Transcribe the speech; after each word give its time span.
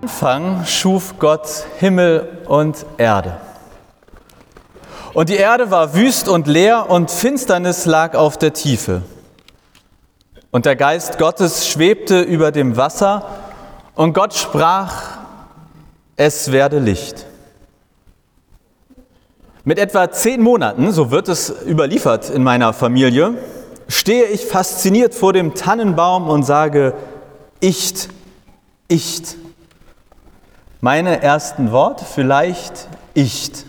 Anfang 0.00 0.64
schuf 0.64 1.14
Gott 1.18 1.48
Himmel 1.80 2.44
und 2.46 2.86
Erde. 2.98 3.40
Und 5.12 5.28
die 5.28 5.34
Erde 5.34 5.72
war 5.72 5.92
wüst 5.94 6.28
und 6.28 6.46
leer 6.46 6.88
und 6.88 7.10
Finsternis 7.10 7.84
lag 7.84 8.14
auf 8.14 8.38
der 8.38 8.52
Tiefe. 8.52 9.02
Und 10.52 10.66
der 10.66 10.76
Geist 10.76 11.18
Gottes 11.18 11.66
schwebte 11.66 12.20
über 12.20 12.52
dem 12.52 12.76
Wasser 12.76 13.26
und 13.96 14.12
Gott 14.12 14.34
sprach, 14.34 15.18
es 16.14 16.52
werde 16.52 16.78
Licht. 16.78 17.26
Mit 19.64 19.80
etwa 19.80 20.12
zehn 20.12 20.40
Monaten, 20.40 20.92
so 20.92 21.10
wird 21.10 21.28
es 21.28 21.52
überliefert 21.66 22.30
in 22.30 22.44
meiner 22.44 22.72
Familie, 22.72 23.34
stehe 23.88 24.26
ich 24.26 24.46
fasziniert 24.46 25.12
vor 25.12 25.32
dem 25.32 25.56
Tannenbaum 25.56 26.28
und 26.28 26.44
sage, 26.44 26.94
Icht, 27.60 28.08
Icht. 28.86 29.47
Meine 30.80 31.22
ersten 31.22 31.72
Worte 31.72 32.04
vielleicht 32.04 32.86
Icht. 33.12 33.66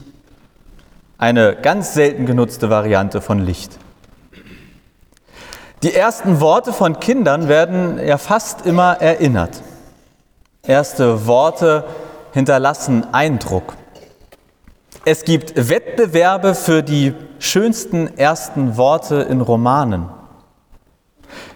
Eine 1.18 1.56
ganz 1.56 1.96
selten 1.96 2.28
genutzte 2.28 2.70
Variante 2.70 3.20
von 3.20 3.40
Licht. 3.40 3.80
Die 5.82 5.92
ersten 5.92 6.40
Worte 6.40 6.72
von 6.72 7.00
Kindern 7.00 7.48
werden 7.48 8.00
ja 8.06 8.20
fast 8.20 8.64
immer 8.68 9.02
erinnert. 9.02 9.64
Erste 10.62 11.26
Worte 11.26 11.84
hinterlassen 12.34 13.08
Eindruck. 13.12 13.74
Es 15.04 15.26
gibt 15.26 15.68
Wettbewerbe 15.68 16.54
für 16.54 16.84
die 16.84 17.16
schönsten 17.40 18.20
ersten 18.20 18.78
Worte 18.78 19.16
in 19.22 19.42
Romanen. 19.42 20.10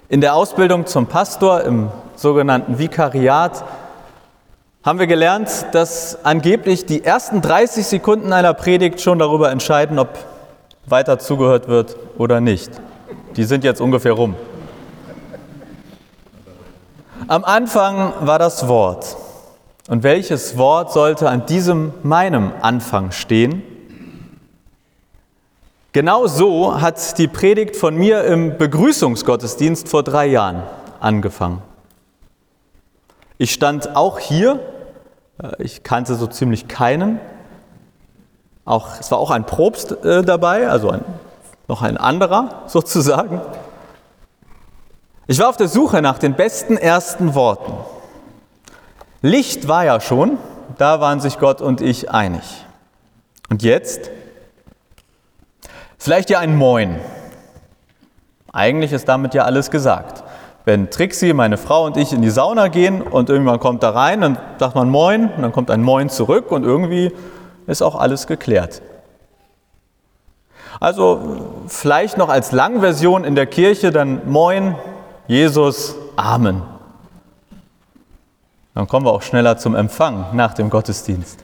In 0.09 0.20
der 0.20 0.34
Ausbildung 0.34 0.88
zum 0.88 1.05
Pastor 1.05 1.62
im 1.62 1.91
sogenannten 2.15 2.79
Vikariat 2.79 3.63
haben 4.84 5.00
wir 5.00 5.08
gelernt, 5.08 5.50
dass 5.72 6.26
angeblich 6.26 6.85
die 6.85 7.05
ersten 7.05 7.41
30 7.41 7.88
Sekunden 7.88 8.34
einer 8.34 8.54
Predigt 8.54 8.99
schon 8.99 9.18
darüber 9.18 9.49
entscheiden, 9.49 9.98
ob 9.98 10.10
weiter 10.85 11.20
zugehört 11.20 11.70
wird 11.70 11.96
oder 12.18 12.41
nicht. 12.41 12.70
Die 13.38 13.46
sind 13.46 13.63
jetzt 13.63 13.80
ungefähr 13.80 14.12
rum. 14.12 14.35
Am 17.27 17.46
Anfang 17.46 18.13
war 18.22 18.38
das 18.38 18.68
Wort. 18.68 19.16
Und 19.88 20.04
welches 20.04 20.57
Wort 20.57 20.91
sollte 20.91 21.29
an 21.29 21.46
diesem 21.46 21.94
meinem 22.04 22.52
Anfang 22.62 23.12
stehen? 23.12 23.63
Genau 25.94 26.27
so 26.27 26.82
hat 26.82 27.18
die 27.18 27.27
Predigt 27.29 27.77
von 27.77 27.96
mir 27.96 28.26
im 28.26 28.57
Begrüßungsgottesdienst 28.57 29.88
vor 29.88 30.04
drei 30.04 30.26
Jahren 30.26 30.63
angefangen. 31.00 31.62
Ich 33.38 33.52
stand 33.54 33.96
auch 33.96 34.20
hier, 34.20 34.60
ich 35.60 35.84
kannte 35.84 36.16
so 36.16 36.27
ziemlich 36.27 36.68
keinen. 36.68 37.20
Auch, 38.66 38.99
es 38.99 39.12
war 39.12 39.18
auch 39.18 39.32
ein 39.32 39.46
Probst 39.46 39.91
äh, 40.04 40.24
dabei, 40.24 40.70
also 40.70 40.90
ein, 40.90 41.04
noch 41.68 41.82
ein 41.82 41.98
anderer 41.98 42.63
sozusagen. 42.68 43.41
Ich 45.27 45.40
war 45.40 45.50
auf 45.50 45.58
der 45.58 45.68
Suche 45.68 46.02
nach 46.02 46.20
den 46.20 46.35
besten 46.35 46.77
ersten 46.77 47.34
Worten. 47.35 47.74
Licht 49.22 49.68
war 49.68 49.85
ja 49.85 50.00
schon, 50.02 50.38
da 50.77 51.00
waren 51.00 51.20
sich 51.20 51.40
Gott 51.40 51.62
und 51.62 51.82
ich 51.82 52.12
einig. 52.12 52.66
Und 53.50 53.63
jetzt? 53.63 54.10
Vielleicht 55.98 56.30
ja 56.30 56.40
ein 56.40 56.57
Moin. 56.57 57.00
Eigentlich 58.52 58.91
ist 58.91 59.07
damit 59.07 59.34
ja 59.34 59.44
alles 59.44 59.72
gesagt. 59.72 60.23
Wenn 60.66 60.90
Trixie, 60.90 61.34
meine 61.34 61.58
Frau 61.58 61.86
und 61.86 61.98
ich 61.98 62.14
in 62.14 62.22
die 62.22 62.30
Sauna 62.30 62.70
gehen 62.70 63.02
und 63.02 63.30
irgendwann 63.30 63.60
kommt 63.60 63.84
da 63.84 63.90
rein, 63.90 64.22
dann 64.22 64.38
sagt 64.58 64.75
man 64.75 64.90
Moin 64.90 65.30
und 65.36 65.42
dann 65.42 65.52
kommt 65.52 65.69
ein 65.69 65.81
Moin 65.81 66.09
zurück 66.09 66.52
und 66.52 66.64
irgendwie 66.64 67.12
ist 67.68 67.81
auch 67.81 67.96
alles 67.96 68.28
geklärt. 68.28 68.81
Also 70.79 71.66
vielleicht 71.68 72.18
noch 72.18 72.29
als 72.29 72.52
Langversion 72.52 73.23
in 73.25 73.35
der 73.35 73.46
Kirche 73.46 73.91
dann 73.91 74.29
Moin, 74.29 74.75
Jesus, 75.28 75.96
Amen. 76.16 76.62
Dann 78.73 78.88
kommen 78.88 79.06
wir 79.06 79.12
auch 79.12 79.22
schneller 79.22 79.57
zum 79.57 79.75
Empfang 79.75 80.28
nach 80.34 80.53
dem 80.53 80.69
Gottesdienst. 80.69 81.44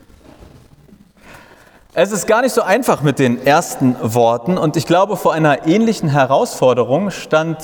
Es 1.94 2.12
ist 2.12 2.28
gar 2.28 2.42
nicht 2.42 2.54
so 2.54 2.62
einfach 2.62 3.02
mit 3.02 3.20
den 3.20 3.46
ersten 3.46 3.96
Worten 4.02 4.58
und 4.58 4.78
ich 4.78 4.86
glaube, 4.86 5.18
vor 5.18 5.34
einer 5.34 5.68
ähnlichen 5.68 6.10
Herausforderung 6.10 7.12
stand 7.12 7.58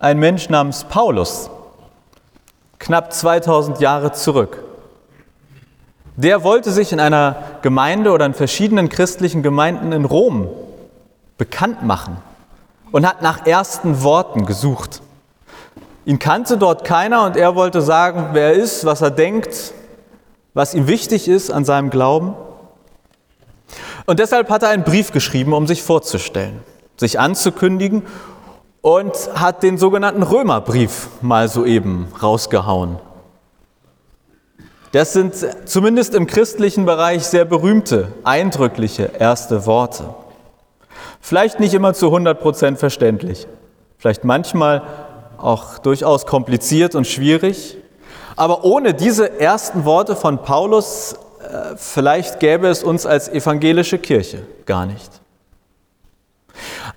ein 0.00 0.18
Mensch 0.18 0.48
namens 0.48 0.84
Paulus, 0.84 1.50
knapp 2.78 3.12
2000 3.12 3.80
Jahre 3.80 4.12
zurück. 4.12 4.64
Der 6.16 6.42
wollte 6.42 6.72
sich 6.72 6.92
in 6.92 7.00
einer 7.00 7.36
Gemeinde 7.60 8.10
oder 8.12 8.24
in 8.24 8.32
verschiedenen 8.32 8.88
christlichen 8.88 9.42
Gemeinden 9.42 9.92
in 9.92 10.06
Rom 10.06 10.48
bekannt 11.36 11.82
machen 11.82 12.16
und 12.90 13.06
hat 13.06 13.20
nach 13.20 13.46
ersten 13.46 14.02
Worten 14.02 14.46
gesucht. 14.46 15.02
Ihn 16.06 16.18
kannte 16.18 16.56
dort 16.56 16.84
keiner 16.84 17.24
und 17.24 17.36
er 17.36 17.54
wollte 17.54 17.82
sagen, 17.82 18.30
wer 18.32 18.48
er 18.48 18.52
ist, 18.54 18.86
was 18.86 19.02
er 19.02 19.10
denkt, 19.10 19.74
was 20.54 20.72
ihm 20.72 20.88
wichtig 20.88 21.28
ist 21.28 21.50
an 21.50 21.66
seinem 21.66 21.90
Glauben. 21.90 22.34
Und 24.06 24.18
deshalb 24.18 24.48
hat 24.48 24.62
er 24.62 24.70
einen 24.70 24.82
Brief 24.82 25.12
geschrieben, 25.12 25.52
um 25.52 25.66
sich 25.66 25.82
vorzustellen, 25.82 26.60
sich 26.96 27.20
anzukündigen 27.20 28.02
und 28.82 29.14
hat 29.34 29.62
den 29.62 29.78
sogenannten 29.78 30.22
Römerbrief 30.22 31.08
mal 31.20 31.48
soeben 31.48 32.08
rausgehauen. 32.22 32.98
Das 34.92 35.12
sind 35.12 35.34
zumindest 35.66 36.14
im 36.14 36.26
christlichen 36.26 36.84
Bereich 36.84 37.24
sehr 37.24 37.44
berühmte, 37.44 38.08
eindrückliche 38.24 39.10
erste 39.18 39.66
Worte. 39.66 40.14
Vielleicht 41.20 41.60
nicht 41.60 41.74
immer 41.74 41.94
zu 41.94 42.06
100 42.06 42.40
Prozent 42.40 42.78
verständlich, 42.78 43.46
vielleicht 43.98 44.24
manchmal 44.24 44.82
auch 45.38 45.78
durchaus 45.78 46.26
kompliziert 46.26 46.94
und 46.94 47.06
schwierig. 47.06 47.76
Aber 48.36 48.64
ohne 48.64 48.94
diese 48.94 49.38
ersten 49.38 49.84
Worte 49.84 50.16
von 50.16 50.38
Paulus, 50.38 51.14
äh, 51.40 51.76
vielleicht 51.76 52.40
gäbe 52.40 52.68
es 52.68 52.82
uns 52.82 53.06
als 53.06 53.28
evangelische 53.28 53.98
Kirche 53.98 54.42
gar 54.66 54.86
nicht. 54.86 55.20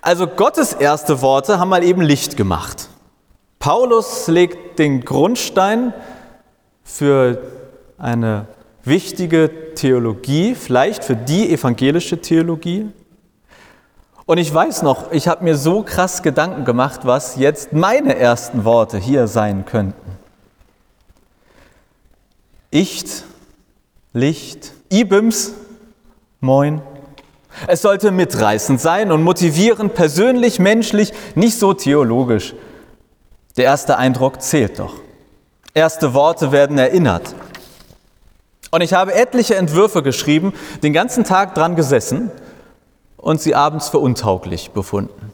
Also 0.00 0.26
Gottes 0.26 0.72
erste 0.72 1.22
Worte 1.22 1.58
haben 1.58 1.68
mal 1.68 1.82
eben 1.82 2.02
Licht 2.02 2.36
gemacht. 2.36 2.88
Paulus 3.58 4.26
legt 4.26 4.78
den 4.78 5.04
Grundstein 5.04 5.94
für 6.82 7.42
eine 7.96 8.46
wichtige 8.82 9.74
Theologie, 9.74 10.54
vielleicht 10.54 11.04
für 11.04 11.16
die 11.16 11.50
evangelische 11.50 12.20
Theologie. 12.20 12.90
Und 14.26 14.38
ich 14.38 14.52
weiß 14.52 14.82
noch, 14.82 15.12
ich 15.12 15.28
habe 15.28 15.44
mir 15.44 15.56
so 15.56 15.82
krass 15.82 16.22
Gedanken 16.22 16.64
gemacht, 16.64 17.00
was 17.04 17.36
jetzt 17.36 17.72
meine 17.72 18.16
ersten 18.16 18.64
Worte 18.64 18.98
hier 18.98 19.26
sein 19.26 19.64
könnten. 19.64 20.18
Icht, 22.70 23.24
Licht, 24.12 24.72
Ibims, 24.90 25.52
Moin. 26.44 26.82
Es 27.66 27.82
sollte 27.82 28.10
mitreißend 28.10 28.80
sein 28.80 29.12
und 29.12 29.22
motivierend, 29.22 29.94
persönlich, 29.94 30.58
menschlich, 30.58 31.12
nicht 31.34 31.58
so 31.58 31.72
theologisch. 31.72 32.54
Der 33.56 33.64
erste 33.64 33.96
Eindruck 33.96 34.42
zählt 34.42 34.78
doch. 34.78 34.94
Erste 35.72 36.14
Worte 36.14 36.52
werden 36.52 36.78
erinnert. 36.78 37.34
Und 38.70 38.80
ich 38.80 38.92
habe 38.92 39.14
etliche 39.14 39.54
Entwürfe 39.54 40.02
geschrieben, 40.02 40.52
den 40.82 40.92
ganzen 40.92 41.24
Tag 41.24 41.54
dran 41.54 41.76
gesessen 41.76 42.32
und 43.16 43.40
sie 43.40 43.54
abends 43.54 43.88
für 43.88 43.98
untauglich 43.98 44.72
befunden. 44.72 45.32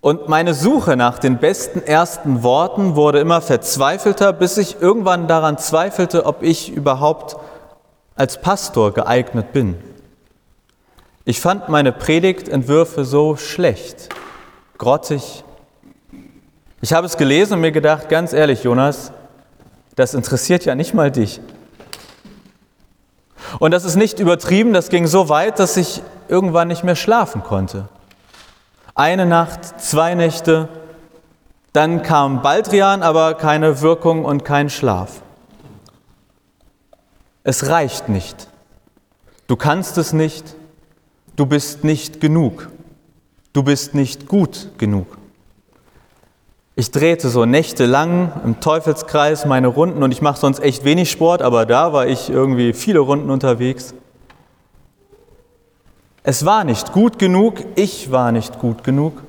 Und 0.00 0.28
meine 0.28 0.52
Suche 0.52 0.96
nach 0.96 1.20
den 1.20 1.38
besten 1.38 1.80
ersten 1.80 2.42
Worten 2.42 2.96
wurde 2.96 3.20
immer 3.20 3.40
verzweifelter, 3.40 4.32
bis 4.32 4.58
ich 4.58 4.82
irgendwann 4.82 5.28
daran 5.28 5.58
zweifelte, 5.58 6.26
ob 6.26 6.42
ich 6.42 6.72
überhaupt 6.72 7.36
als 8.16 8.40
Pastor 8.40 8.92
geeignet 8.92 9.52
bin. 9.52 9.76
Ich 11.24 11.40
fand 11.40 11.68
meine 11.68 11.92
Predigtentwürfe 11.92 13.04
so 13.04 13.36
schlecht, 13.36 14.08
grottig. 14.76 15.44
Ich 16.80 16.92
habe 16.92 17.06
es 17.06 17.16
gelesen 17.16 17.54
und 17.54 17.60
mir 17.60 17.70
gedacht, 17.70 18.08
ganz 18.08 18.32
ehrlich, 18.32 18.64
Jonas, 18.64 19.12
das 19.94 20.14
interessiert 20.14 20.64
ja 20.64 20.74
nicht 20.74 20.94
mal 20.94 21.12
dich. 21.12 21.40
Und 23.60 23.70
das 23.70 23.84
ist 23.84 23.94
nicht 23.94 24.18
übertrieben, 24.18 24.72
das 24.72 24.88
ging 24.88 25.06
so 25.06 25.28
weit, 25.28 25.60
dass 25.60 25.76
ich 25.76 26.02
irgendwann 26.26 26.66
nicht 26.66 26.82
mehr 26.82 26.96
schlafen 26.96 27.44
konnte. 27.44 27.88
Eine 28.96 29.24
Nacht, 29.24 29.80
zwei 29.80 30.16
Nächte, 30.16 30.68
dann 31.72 32.02
kam 32.02 32.42
Baldrian, 32.42 33.04
aber 33.04 33.34
keine 33.34 33.80
Wirkung 33.80 34.24
und 34.24 34.44
kein 34.44 34.70
Schlaf. 34.70 35.22
Es 37.44 37.68
reicht 37.68 38.08
nicht. 38.08 38.48
Du 39.46 39.54
kannst 39.54 39.98
es 39.98 40.12
nicht. 40.12 40.56
Du 41.36 41.46
bist 41.46 41.84
nicht 41.84 42.20
genug. 42.20 42.68
Du 43.52 43.62
bist 43.62 43.94
nicht 43.94 44.28
gut 44.28 44.68
genug. 44.78 45.18
Ich 46.74 46.90
drehte 46.90 47.28
so 47.28 47.44
nächtelang 47.44 48.40
im 48.44 48.60
Teufelskreis 48.60 49.44
meine 49.44 49.68
Runden 49.68 50.02
und 50.02 50.10
ich 50.10 50.22
mache 50.22 50.38
sonst 50.38 50.60
echt 50.60 50.84
wenig 50.84 51.10
Sport, 51.10 51.42
aber 51.42 51.66
da 51.66 51.92
war 51.92 52.06
ich 52.06 52.30
irgendwie 52.30 52.72
viele 52.72 53.00
Runden 53.00 53.30
unterwegs. 53.30 53.94
Es 56.22 56.44
war 56.44 56.64
nicht 56.64 56.92
gut 56.92 57.18
genug, 57.18 57.56
ich 57.74 58.10
war 58.10 58.32
nicht 58.32 58.58
gut 58.58 58.84
genug. 58.84 59.22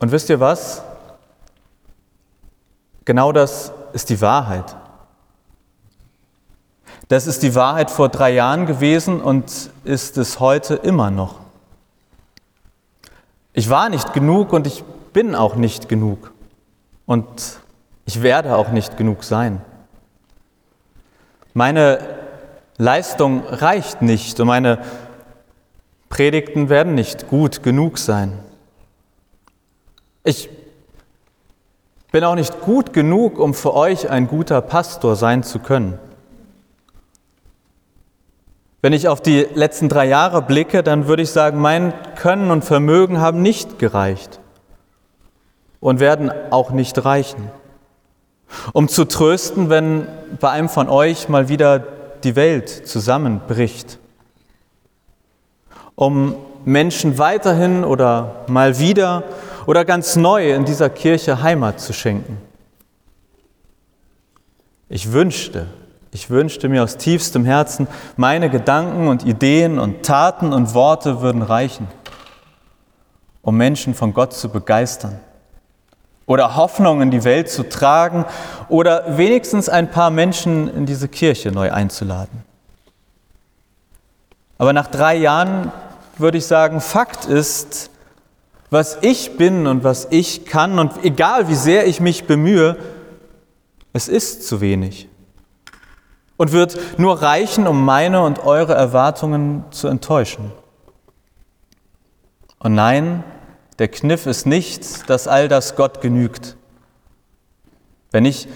Und 0.00 0.12
wisst 0.12 0.28
ihr 0.28 0.40
was? 0.40 0.82
Genau 3.06 3.32
das 3.32 3.72
ist 3.92 4.10
die 4.10 4.20
Wahrheit. 4.20 4.76
Das 7.08 7.26
ist 7.26 7.42
die 7.42 7.54
Wahrheit 7.54 7.90
vor 7.90 8.08
drei 8.08 8.32
Jahren 8.32 8.66
gewesen 8.66 9.20
und 9.20 9.70
ist 9.84 10.16
es 10.16 10.40
heute 10.40 10.74
immer 10.74 11.10
noch. 11.10 11.40
Ich 13.52 13.68
war 13.68 13.88
nicht 13.88 14.12
genug 14.14 14.52
und 14.52 14.66
ich 14.66 14.82
bin 15.12 15.34
auch 15.34 15.54
nicht 15.54 15.88
genug. 15.88 16.32
Und 17.06 17.58
ich 18.06 18.22
werde 18.22 18.56
auch 18.56 18.70
nicht 18.70 18.96
genug 18.96 19.22
sein. 19.22 19.60
Meine 21.52 21.98
Leistung 22.78 23.44
reicht 23.46 24.02
nicht 24.02 24.40
und 24.40 24.48
meine 24.48 24.78
Predigten 26.08 26.68
werden 26.68 26.94
nicht 26.94 27.28
gut 27.28 27.62
genug 27.62 27.98
sein. 27.98 28.38
Ich 30.24 30.48
bin 32.10 32.24
auch 32.24 32.34
nicht 32.34 32.60
gut 32.60 32.92
genug, 32.92 33.38
um 33.38 33.54
für 33.54 33.74
euch 33.74 34.08
ein 34.08 34.26
guter 34.26 34.60
Pastor 34.62 35.16
sein 35.16 35.42
zu 35.42 35.58
können. 35.58 35.98
Wenn 38.84 38.92
ich 38.92 39.08
auf 39.08 39.22
die 39.22 39.46
letzten 39.54 39.88
drei 39.88 40.04
Jahre 40.04 40.42
blicke, 40.42 40.82
dann 40.82 41.06
würde 41.06 41.22
ich 41.22 41.30
sagen, 41.30 41.58
mein 41.58 41.94
Können 42.16 42.50
und 42.50 42.66
Vermögen 42.66 43.18
haben 43.18 43.40
nicht 43.40 43.78
gereicht 43.78 44.40
und 45.80 46.00
werden 46.00 46.30
auch 46.50 46.70
nicht 46.70 47.02
reichen. 47.02 47.50
Um 48.74 48.88
zu 48.88 49.06
trösten, 49.06 49.70
wenn 49.70 50.06
bei 50.38 50.50
einem 50.50 50.68
von 50.68 50.90
euch 50.90 51.30
mal 51.30 51.48
wieder 51.48 51.82
die 52.24 52.36
Welt 52.36 52.68
zusammenbricht. 52.68 53.98
Um 55.94 56.34
Menschen 56.66 57.16
weiterhin 57.16 57.84
oder 57.84 58.44
mal 58.48 58.78
wieder 58.78 59.22
oder 59.64 59.86
ganz 59.86 60.14
neu 60.14 60.52
in 60.52 60.66
dieser 60.66 60.90
Kirche 60.90 61.42
Heimat 61.42 61.80
zu 61.80 61.94
schenken. 61.94 62.36
Ich 64.90 65.10
wünschte, 65.10 65.68
ich 66.14 66.30
wünschte 66.30 66.68
mir 66.68 66.84
aus 66.84 66.96
tiefstem 66.96 67.44
Herzen, 67.44 67.88
meine 68.16 68.48
Gedanken 68.48 69.08
und 69.08 69.26
Ideen 69.26 69.80
und 69.80 70.04
Taten 70.04 70.52
und 70.52 70.72
Worte 70.72 71.20
würden 71.20 71.42
reichen, 71.42 71.88
um 73.42 73.56
Menschen 73.56 73.94
von 73.94 74.14
Gott 74.14 74.32
zu 74.32 74.48
begeistern 74.48 75.18
oder 76.26 76.54
Hoffnung 76.54 77.02
in 77.02 77.10
die 77.10 77.24
Welt 77.24 77.50
zu 77.50 77.68
tragen 77.68 78.24
oder 78.68 79.18
wenigstens 79.18 79.68
ein 79.68 79.90
paar 79.90 80.10
Menschen 80.10 80.68
in 80.68 80.86
diese 80.86 81.08
Kirche 81.08 81.50
neu 81.50 81.72
einzuladen. 81.72 82.44
Aber 84.56 84.72
nach 84.72 84.86
drei 84.86 85.16
Jahren 85.16 85.72
würde 86.16 86.38
ich 86.38 86.46
sagen, 86.46 86.80
Fakt 86.80 87.24
ist, 87.24 87.90
was 88.70 88.98
ich 89.00 89.36
bin 89.36 89.66
und 89.66 89.82
was 89.82 90.06
ich 90.10 90.46
kann 90.46 90.78
und 90.78 91.04
egal 91.04 91.48
wie 91.48 91.56
sehr 91.56 91.88
ich 91.88 91.98
mich 92.00 92.28
bemühe, 92.28 92.76
es 93.92 94.06
ist 94.06 94.46
zu 94.46 94.60
wenig 94.60 95.08
und 96.36 96.52
wird 96.52 96.98
nur 96.98 97.22
reichen, 97.22 97.66
um 97.66 97.84
meine 97.84 98.22
und 98.22 98.44
eure 98.44 98.74
Erwartungen 98.74 99.64
zu 99.70 99.88
enttäuschen. 99.88 100.52
Und 102.58 102.74
nein, 102.74 103.24
der 103.78 103.88
Kniff 103.88 104.26
ist 104.26 104.46
nicht, 104.46 105.08
dass 105.10 105.28
all 105.28 105.48
das 105.48 105.76
Gott 105.76 106.00
genügt. 106.00 106.56
Wenn 108.10 108.24
ich 108.24 108.48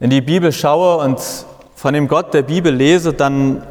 in 0.00 0.10
die 0.10 0.20
Bibel 0.20 0.52
schaue 0.52 1.04
und 1.04 1.20
von 1.74 1.94
dem 1.94 2.08
Gott 2.08 2.32
der 2.32 2.42
Bibel 2.42 2.72
lese, 2.72 3.12
dann 3.12 3.66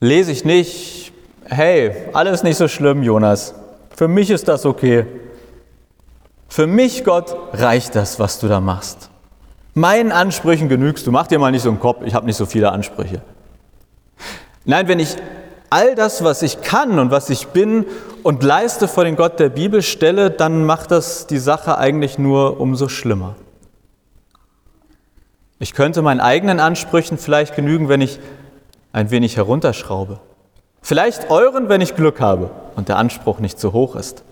lese 0.00 0.32
ich 0.32 0.44
nicht, 0.44 1.12
hey, 1.44 1.92
alles 2.12 2.42
nicht 2.42 2.56
so 2.56 2.68
schlimm, 2.68 3.02
Jonas. 3.02 3.54
Für 3.94 4.08
mich 4.08 4.30
ist 4.30 4.48
das 4.48 4.66
okay. 4.66 5.06
Für 6.48 6.66
mich, 6.66 7.04
Gott, 7.04 7.34
reicht 7.52 7.94
das, 7.94 8.20
was 8.20 8.38
du 8.38 8.48
da 8.48 8.60
machst. 8.60 9.10
Meinen 9.78 10.10
Ansprüchen 10.10 10.70
genügst 10.70 11.06
du. 11.06 11.12
Mach 11.12 11.26
dir 11.26 11.38
mal 11.38 11.50
nicht 11.50 11.60
so 11.60 11.68
einen 11.68 11.80
Kopf, 11.80 12.00
ich 12.06 12.14
habe 12.14 12.24
nicht 12.24 12.36
so 12.36 12.46
viele 12.46 12.72
Ansprüche. 12.72 13.20
Nein, 14.64 14.88
wenn 14.88 14.98
ich 14.98 15.16
all 15.68 15.94
das, 15.94 16.24
was 16.24 16.40
ich 16.40 16.62
kann 16.62 16.98
und 16.98 17.10
was 17.10 17.28
ich 17.28 17.48
bin 17.48 17.84
und 18.22 18.42
leiste 18.42 18.88
vor 18.88 19.04
den 19.04 19.16
Gott 19.16 19.38
der 19.38 19.50
Bibel 19.50 19.82
stelle, 19.82 20.30
dann 20.30 20.64
macht 20.64 20.92
das 20.92 21.26
die 21.26 21.36
Sache 21.36 21.76
eigentlich 21.76 22.18
nur 22.18 22.58
umso 22.58 22.88
schlimmer. 22.88 23.36
Ich 25.58 25.74
könnte 25.74 26.00
meinen 26.00 26.20
eigenen 26.20 26.58
Ansprüchen 26.58 27.18
vielleicht 27.18 27.54
genügen, 27.54 27.90
wenn 27.90 28.00
ich 28.00 28.18
ein 28.94 29.10
wenig 29.10 29.36
herunterschraube. 29.36 30.20
Vielleicht 30.80 31.30
euren, 31.30 31.68
wenn 31.68 31.82
ich 31.82 31.94
Glück 31.94 32.22
habe 32.22 32.50
und 32.76 32.88
der 32.88 32.96
Anspruch 32.96 33.40
nicht 33.40 33.60
zu 33.60 33.74
hoch 33.74 33.94
ist. 33.94 34.24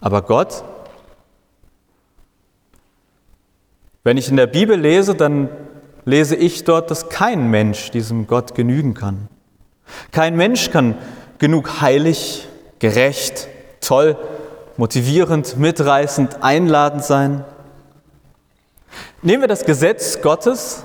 Aber 0.00 0.22
Gott 0.22 0.64
Wenn 4.06 4.18
ich 4.18 4.28
in 4.28 4.36
der 4.36 4.46
Bibel 4.46 4.78
lese, 4.78 5.16
dann 5.16 5.48
lese 6.04 6.36
ich 6.36 6.62
dort, 6.62 6.92
dass 6.92 7.08
kein 7.08 7.50
Mensch 7.50 7.90
diesem 7.90 8.28
Gott 8.28 8.54
genügen 8.54 8.94
kann. 8.94 9.26
Kein 10.12 10.36
Mensch 10.36 10.70
kann 10.70 10.96
genug 11.38 11.80
heilig, 11.80 12.46
gerecht, 12.78 13.48
toll, 13.80 14.16
motivierend, 14.76 15.58
mitreißend, 15.58 16.40
einladend 16.40 17.02
sein. 17.02 17.44
Nehmen 19.22 19.42
wir 19.42 19.48
das 19.48 19.64
Gesetz 19.64 20.20
Gottes 20.22 20.84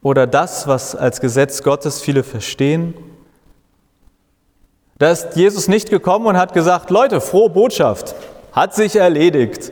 oder 0.00 0.26
das, 0.26 0.66
was 0.66 0.96
als 0.96 1.20
Gesetz 1.20 1.62
Gottes 1.62 2.00
viele 2.00 2.22
verstehen. 2.22 2.94
Da 4.96 5.10
ist 5.10 5.36
Jesus 5.36 5.68
nicht 5.68 5.90
gekommen 5.90 6.24
und 6.24 6.38
hat 6.38 6.54
gesagt, 6.54 6.88
Leute, 6.88 7.20
frohe 7.20 7.50
Botschaft, 7.50 8.14
hat 8.52 8.74
sich 8.74 8.96
erledigt. 8.96 9.70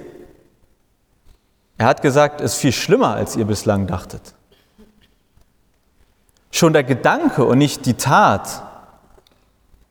Er 1.78 1.86
hat 1.86 2.02
gesagt, 2.02 2.40
es 2.40 2.54
ist 2.54 2.60
viel 2.60 2.72
schlimmer, 2.72 3.14
als 3.14 3.36
ihr 3.36 3.44
bislang 3.44 3.86
dachtet. 3.86 4.34
Schon 6.50 6.72
der 6.72 6.84
Gedanke 6.84 7.44
und 7.44 7.58
nicht 7.58 7.84
die 7.84 7.94
Tat 7.94 8.62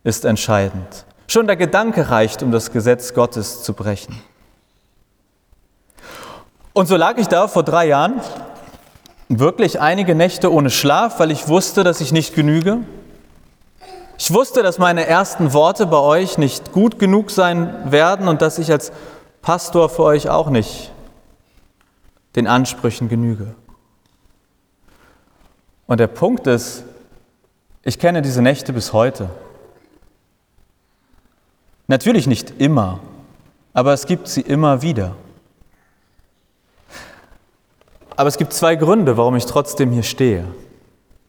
ist 0.04 0.26
entscheidend. 0.26 1.06
Schon 1.28 1.48
der 1.48 1.56
Gedanke 1.56 2.10
reicht, 2.10 2.42
um 2.42 2.52
das 2.52 2.72
Gesetz 2.72 3.14
Gottes 3.14 3.64
zu 3.64 3.74
brechen. 3.74 4.20
Und 6.74 6.88
so 6.88 6.96
lag 6.96 7.18
ich 7.18 7.28
da 7.28 7.48
vor 7.48 7.64
drei 7.64 7.88
Jahren, 7.88 8.20
wirklich 9.30 9.80
einige 9.80 10.16
Nächte 10.16 10.52
ohne 10.52 10.70
Schlaf, 10.70 11.20
weil 11.20 11.32
ich 11.32 11.48
wusste, 11.48 11.84
dass 11.84 12.02
ich 12.02 12.12
nicht 12.12 12.36
genüge. 12.36 12.80
Ich 14.18 14.34
wusste, 14.34 14.64
dass 14.64 14.78
meine 14.78 15.06
ersten 15.06 15.54
Worte 15.54 15.86
bei 15.88 16.00
euch 16.00 16.38
nicht 16.38 16.72
gut 16.72 17.00
genug 17.00 17.32
sein 17.32 17.92
werden 17.92 18.28
und 18.28 18.42
dass 18.42 18.58
ich 18.60 18.72
als 18.72 18.92
Pastor 19.42 19.90
für 19.90 20.04
euch 20.04 20.30
auch 20.30 20.50
nicht 20.50 20.92
den 22.36 22.48
Ansprüchen 22.48 23.10
genüge. 23.10 23.56
Und 25.88 26.00
der 26.00 26.08
Punkt 26.08 26.48
ist, 26.48 26.84
ich 27.84 28.00
kenne 28.00 28.22
diese 28.22 28.42
Nächte 28.42 28.74
bis 28.74 28.94
heute. 28.94 29.30
Natürlich 31.88 32.26
nicht 32.26 32.60
immer, 32.60 33.00
aber 33.74 33.94
es 33.94 34.08
gibt 34.08 34.28
sie 34.28 34.42
immer 34.42 34.82
wieder. 34.82 35.16
Aber 38.16 38.28
es 38.28 38.38
gibt 38.38 38.54
zwei 38.54 38.76
Gründe, 38.76 39.18
warum 39.18 39.36
ich 39.36 39.46
trotzdem 39.46 39.92
hier 39.92 40.04
stehe. 40.04 40.46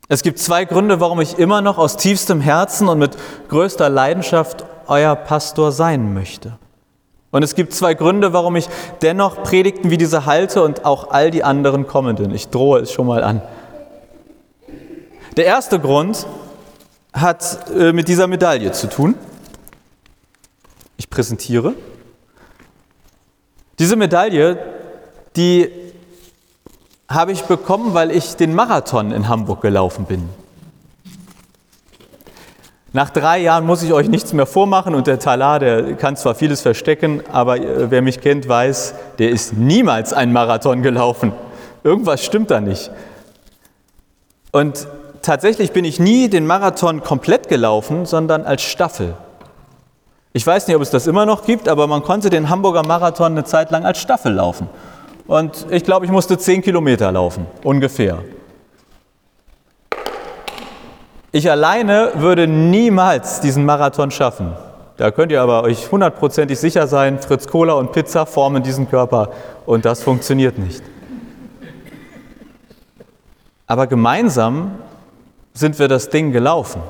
Es 0.08 0.22
gibt 0.22 0.38
zwei 0.38 0.64
Gründe, 0.64 1.00
warum 1.00 1.20
ich 1.20 1.38
immer 1.38 1.60
noch 1.60 1.78
aus 1.78 1.96
tiefstem 1.96 2.40
Herzen 2.40 2.88
und 2.88 2.98
mit 2.98 3.16
größter 3.48 3.88
Leidenschaft 3.88 4.64
euer 4.86 5.16
Pastor 5.16 5.72
sein 5.72 6.14
möchte. 6.14 6.58
Und 7.30 7.42
es 7.42 7.54
gibt 7.54 7.74
zwei 7.74 7.94
Gründe, 7.94 8.32
warum 8.32 8.56
ich 8.56 8.68
dennoch 9.02 9.42
Predigten 9.42 9.90
wie 9.90 9.98
diese 9.98 10.26
halte 10.26 10.62
und 10.62 10.84
auch 10.84 11.10
all 11.10 11.30
die 11.30 11.44
anderen 11.44 11.86
kommenden. 11.86 12.34
Ich 12.34 12.48
drohe 12.48 12.80
es 12.80 12.92
schon 12.92 13.06
mal 13.06 13.22
an. 13.22 13.42
Der 15.36 15.44
erste 15.44 15.78
Grund 15.78 16.26
hat 17.12 17.70
äh, 17.70 17.92
mit 17.92 18.08
dieser 18.08 18.26
Medaille 18.26 18.72
zu 18.72 18.88
tun. 18.88 19.14
Ich 20.96 21.10
präsentiere. 21.10 21.74
Diese 23.78 23.96
Medaille, 23.96 24.58
die 25.36 25.70
habe 27.08 27.32
ich 27.32 27.42
bekommen, 27.42 27.92
weil 27.94 28.10
ich 28.10 28.36
den 28.36 28.54
Marathon 28.54 29.12
in 29.12 29.28
Hamburg 29.28 29.60
gelaufen 29.60 30.06
bin. 30.06 30.28
Nach 32.96 33.10
drei 33.10 33.40
Jahren 33.40 33.66
muss 33.66 33.82
ich 33.82 33.92
euch 33.92 34.08
nichts 34.08 34.32
mehr 34.32 34.46
vormachen 34.46 34.94
und 34.94 35.06
der 35.06 35.18
Talar, 35.18 35.58
der 35.58 35.96
kann 35.96 36.16
zwar 36.16 36.34
vieles 36.34 36.62
verstecken, 36.62 37.22
aber 37.30 37.58
äh, 37.58 37.90
wer 37.90 38.00
mich 38.00 38.22
kennt, 38.22 38.48
weiß, 38.48 38.94
der 39.18 39.28
ist 39.28 39.52
niemals 39.52 40.14
einen 40.14 40.32
Marathon 40.32 40.80
gelaufen. 40.80 41.32
Irgendwas 41.84 42.24
stimmt 42.24 42.50
da 42.50 42.62
nicht. 42.62 42.90
Und 44.50 44.88
tatsächlich 45.20 45.72
bin 45.72 45.84
ich 45.84 46.00
nie 46.00 46.30
den 46.30 46.46
Marathon 46.46 47.02
komplett 47.02 47.50
gelaufen, 47.50 48.06
sondern 48.06 48.46
als 48.46 48.62
Staffel. 48.62 49.12
Ich 50.32 50.46
weiß 50.46 50.66
nicht, 50.66 50.74
ob 50.74 50.80
es 50.80 50.88
das 50.88 51.06
immer 51.06 51.26
noch 51.26 51.44
gibt, 51.44 51.68
aber 51.68 51.86
man 51.88 52.02
konnte 52.02 52.30
den 52.30 52.48
Hamburger 52.48 52.82
Marathon 52.82 53.32
eine 53.32 53.44
Zeit 53.44 53.70
lang 53.72 53.84
als 53.84 53.98
Staffel 53.98 54.32
laufen. 54.32 54.70
Und 55.26 55.66
ich 55.68 55.84
glaube, 55.84 56.06
ich 56.06 56.10
musste 56.10 56.38
10 56.38 56.62
Kilometer 56.62 57.12
laufen, 57.12 57.44
ungefähr. 57.62 58.20
Ich 61.36 61.50
alleine 61.50 62.12
würde 62.14 62.46
niemals 62.46 63.42
diesen 63.42 63.66
Marathon 63.66 64.10
schaffen. 64.10 64.54
Da 64.96 65.10
könnt 65.10 65.30
ihr 65.30 65.42
aber 65.42 65.64
euch 65.64 65.92
hundertprozentig 65.92 66.58
sicher 66.58 66.86
sein, 66.86 67.18
Fritz 67.18 67.46
Cola 67.46 67.74
und 67.74 67.92
Pizza 67.92 68.24
formen 68.24 68.62
diesen 68.62 68.88
Körper 68.88 69.28
und 69.66 69.84
das 69.84 70.02
funktioniert 70.02 70.56
nicht. 70.56 70.82
Aber 73.66 73.86
gemeinsam 73.86 74.76
sind 75.52 75.78
wir 75.78 75.88
das 75.88 76.08
Ding 76.08 76.32
gelaufen. 76.32 76.80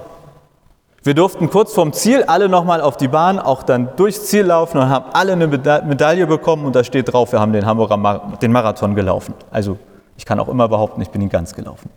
Wir 1.02 1.14
durften 1.14 1.50
kurz 1.50 1.72
vorm 1.72 1.92
Ziel 1.92 2.22
alle 2.22 2.48
nochmal 2.48 2.80
auf 2.80 2.96
die 2.96 3.08
Bahn, 3.08 3.40
auch 3.40 3.64
dann 3.64 3.88
durchs 3.96 4.26
Ziel 4.26 4.44
laufen 4.44 4.78
und 4.78 4.88
haben 4.88 5.06
alle 5.12 5.32
eine 5.32 5.48
Medaille 5.48 6.28
bekommen 6.28 6.66
und 6.66 6.76
da 6.76 6.84
steht 6.84 7.12
drauf, 7.12 7.32
wir 7.32 7.40
haben 7.40 7.52
den 7.52 7.66
Hamburger 7.66 7.96
Mar 7.96 8.34
den 8.40 8.52
Marathon 8.52 8.94
gelaufen. 8.94 9.34
Also 9.50 9.76
ich 10.16 10.24
kann 10.24 10.38
auch 10.38 10.46
immer 10.46 10.68
behaupten, 10.68 11.02
ich 11.02 11.10
bin 11.10 11.20
ihn 11.20 11.30
ganz 11.30 11.52
gelaufen. 11.52 11.90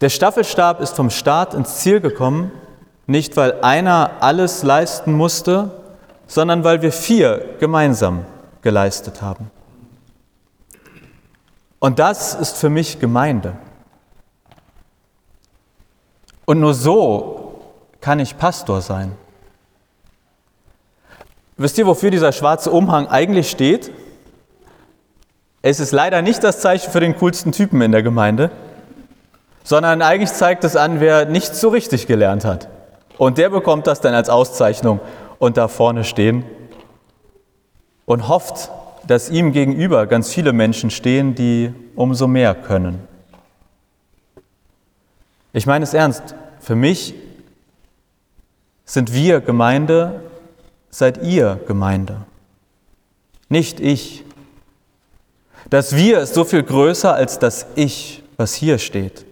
Der 0.00 0.10
Staffelstab 0.10 0.80
ist 0.80 0.94
vom 0.94 1.10
Start 1.10 1.54
ins 1.54 1.78
Ziel 1.78 2.00
gekommen, 2.00 2.52
nicht 3.06 3.36
weil 3.36 3.60
einer 3.62 4.10
alles 4.20 4.62
leisten 4.62 5.12
musste, 5.12 5.70
sondern 6.26 6.62
weil 6.62 6.82
wir 6.82 6.92
vier 6.92 7.56
gemeinsam 7.58 8.24
geleistet 8.62 9.22
haben. 9.22 9.50
Und 11.80 11.98
das 11.98 12.34
ist 12.34 12.58
für 12.58 12.68
mich 12.68 13.00
Gemeinde. 13.00 13.54
Und 16.44 16.60
nur 16.60 16.74
so 16.74 17.60
kann 18.00 18.20
ich 18.20 18.38
Pastor 18.38 18.80
sein. 18.80 19.12
Wisst 21.56 21.76
ihr, 21.78 21.86
wofür 21.86 22.10
dieser 22.10 22.32
schwarze 22.32 22.70
Umhang 22.70 23.08
eigentlich 23.08 23.50
steht? 23.50 23.90
Es 25.60 25.80
ist 25.80 25.90
leider 25.90 26.22
nicht 26.22 26.44
das 26.44 26.60
Zeichen 26.60 26.90
für 26.92 27.00
den 27.00 27.16
coolsten 27.16 27.50
Typen 27.50 27.80
in 27.80 27.90
der 27.90 28.02
Gemeinde, 28.02 28.50
sondern 29.68 30.00
eigentlich 30.00 30.32
zeigt 30.32 30.64
es 30.64 30.76
an, 30.76 30.98
wer 30.98 31.26
nichts 31.26 31.60
so 31.60 31.68
richtig 31.68 32.06
gelernt 32.06 32.46
hat. 32.46 32.70
Und 33.18 33.36
der 33.36 33.50
bekommt 33.50 33.86
das 33.86 34.00
dann 34.00 34.14
als 34.14 34.30
Auszeichnung 34.30 34.98
und 35.38 35.58
da 35.58 35.68
vorne 35.68 36.04
stehen 36.04 36.42
und 38.06 38.28
hofft, 38.28 38.70
dass 39.06 39.28
ihm 39.28 39.52
gegenüber 39.52 40.06
ganz 40.06 40.32
viele 40.32 40.54
Menschen 40.54 40.88
stehen, 40.88 41.34
die 41.34 41.74
umso 41.96 42.26
mehr 42.26 42.54
können. 42.54 43.06
Ich 45.52 45.66
meine 45.66 45.82
es 45.82 45.92
ernst, 45.92 46.34
für 46.60 46.74
mich 46.74 47.12
sind 48.86 49.12
wir 49.12 49.42
Gemeinde, 49.42 50.22
seid 50.88 51.22
ihr 51.22 51.60
Gemeinde, 51.66 52.22
nicht 53.50 53.80
ich. 53.80 54.24
Das 55.68 55.94
Wir 55.94 56.20
ist 56.20 56.32
so 56.32 56.46
viel 56.46 56.62
größer 56.62 57.12
als 57.12 57.38
das 57.38 57.66
Ich, 57.74 58.22
was 58.38 58.54
hier 58.54 58.78
steht. 58.78 59.27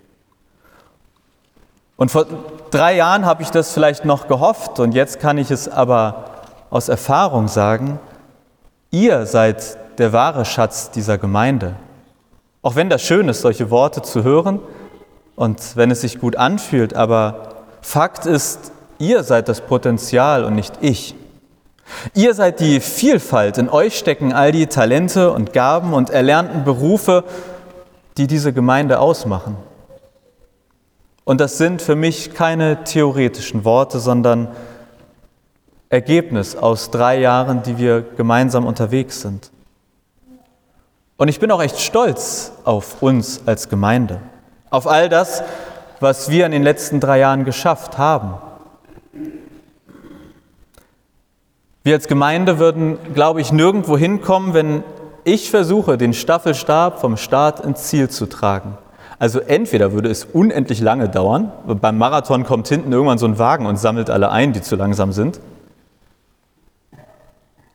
Und 1.96 2.10
vor 2.10 2.26
drei 2.70 2.96
Jahren 2.96 3.24
habe 3.24 3.42
ich 3.42 3.50
das 3.50 3.72
vielleicht 3.72 4.04
noch 4.04 4.28
gehofft 4.28 4.80
und 4.80 4.92
jetzt 4.92 5.18
kann 5.18 5.38
ich 5.38 5.50
es 5.50 5.68
aber 5.68 6.24
aus 6.68 6.88
Erfahrung 6.88 7.48
sagen, 7.48 7.98
ihr 8.90 9.24
seid 9.24 9.78
der 9.98 10.12
wahre 10.12 10.44
Schatz 10.44 10.90
dieser 10.90 11.16
Gemeinde. 11.16 11.74
Auch 12.60 12.76
wenn 12.76 12.90
das 12.90 13.02
schön 13.02 13.28
ist, 13.28 13.40
solche 13.40 13.70
Worte 13.70 14.02
zu 14.02 14.24
hören 14.24 14.60
und 15.36 15.76
wenn 15.76 15.90
es 15.90 16.02
sich 16.02 16.20
gut 16.20 16.36
anfühlt, 16.36 16.94
aber 16.94 17.54
Fakt 17.80 18.26
ist, 18.26 18.72
ihr 18.98 19.22
seid 19.22 19.48
das 19.48 19.60
Potenzial 19.60 20.44
und 20.44 20.54
nicht 20.54 20.74
ich. 20.80 21.14
Ihr 22.14 22.34
seid 22.34 22.60
die 22.60 22.80
Vielfalt, 22.80 23.58
in 23.58 23.68
euch 23.68 23.96
stecken 23.96 24.32
all 24.32 24.52
die 24.52 24.66
Talente 24.66 25.30
und 25.30 25.52
Gaben 25.52 25.94
und 25.94 26.10
erlernten 26.10 26.64
Berufe, 26.64 27.24
die 28.18 28.26
diese 28.26 28.52
Gemeinde 28.52 28.98
ausmachen. 28.98 29.56
Und 31.26 31.40
das 31.40 31.58
sind 31.58 31.82
für 31.82 31.96
mich 31.96 32.34
keine 32.34 32.84
theoretischen 32.84 33.64
Worte, 33.64 33.98
sondern 33.98 34.46
Ergebnis 35.88 36.54
aus 36.54 36.92
drei 36.92 37.18
Jahren, 37.18 37.64
die 37.64 37.78
wir 37.78 38.02
gemeinsam 38.16 38.64
unterwegs 38.64 39.22
sind. 39.22 39.50
Und 41.16 41.26
ich 41.26 41.40
bin 41.40 41.50
auch 41.50 41.60
echt 41.60 41.80
stolz 41.80 42.52
auf 42.62 43.02
uns 43.02 43.42
als 43.44 43.68
Gemeinde, 43.68 44.20
auf 44.70 44.86
all 44.86 45.08
das, 45.08 45.42
was 45.98 46.30
wir 46.30 46.46
in 46.46 46.52
den 46.52 46.62
letzten 46.62 47.00
drei 47.00 47.18
Jahren 47.18 47.44
geschafft 47.44 47.98
haben. 47.98 48.34
Wir 51.82 51.94
als 51.94 52.06
Gemeinde 52.06 52.60
würden, 52.60 52.98
glaube 53.14 53.40
ich, 53.40 53.50
nirgendwo 53.50 53.98
hinkommen, 53.98 54.54
wenn 54.54 54.84
ich 55.24 55.50
versuche, 55.50 55.98
den 55.98 56.14
Staffelstab 56.14 57.00
vom 57.00 57.16
Start 57.16 57.58
ins 57.64 57.82
Ziel 57.82 58.10
zu 58.10 58.26
tragen. 58.26 58.78
Also 59.18 59.40
entweder 59.40 59.92
würde 59.92 60.10
es 60.10 60.24
unendlich 60.24 60.80
lange 60.80 61.08
dauern, 61.08 61.50
beim 61.66 61.96
Marathon 61.96 62.44
kommt 62.44 62.68
hinten 62.68 62.92
irgendwann 62.92 63.18
so 63.18 63.26
ein 63.26 63.38
Wagen 63.38 63.66
und 63.66 63.78
sammelt 63.78 64.10
alle 64.10 64.30
ein, 64.30 64.52
die 64.52 64.60
zu 64.60 64.76
langsam 64.76 65.12
sind, 65.12 65.40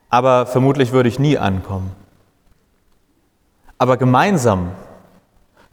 aber 0.08 0.46
vermutlich 0.46 0.92
würde 0.92 1.08
ich 1.08 1.18
nie 1.18 1.38
ankommen. 1.38 1.90
Aber 3.78 3.96
gemeinsam, 3.96 4.70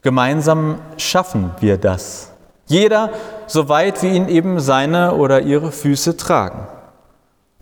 gemeinsam 0.02 0.78
schaffen 0.96 1.52
wir 1.60 1.76
das. 1.76 2.32
Jeder 2.66 3.10
so 3.46 3.68
weit, 3.68 4.02
wie 4.02 4.08
ihn 4.08 4.28
eben 4.28 4.58
seine 4.58 5.14
oder 5.14 5.42
ihre 5.42 5.70
Füße 5.70 6.16
tragen. 6.16 6.66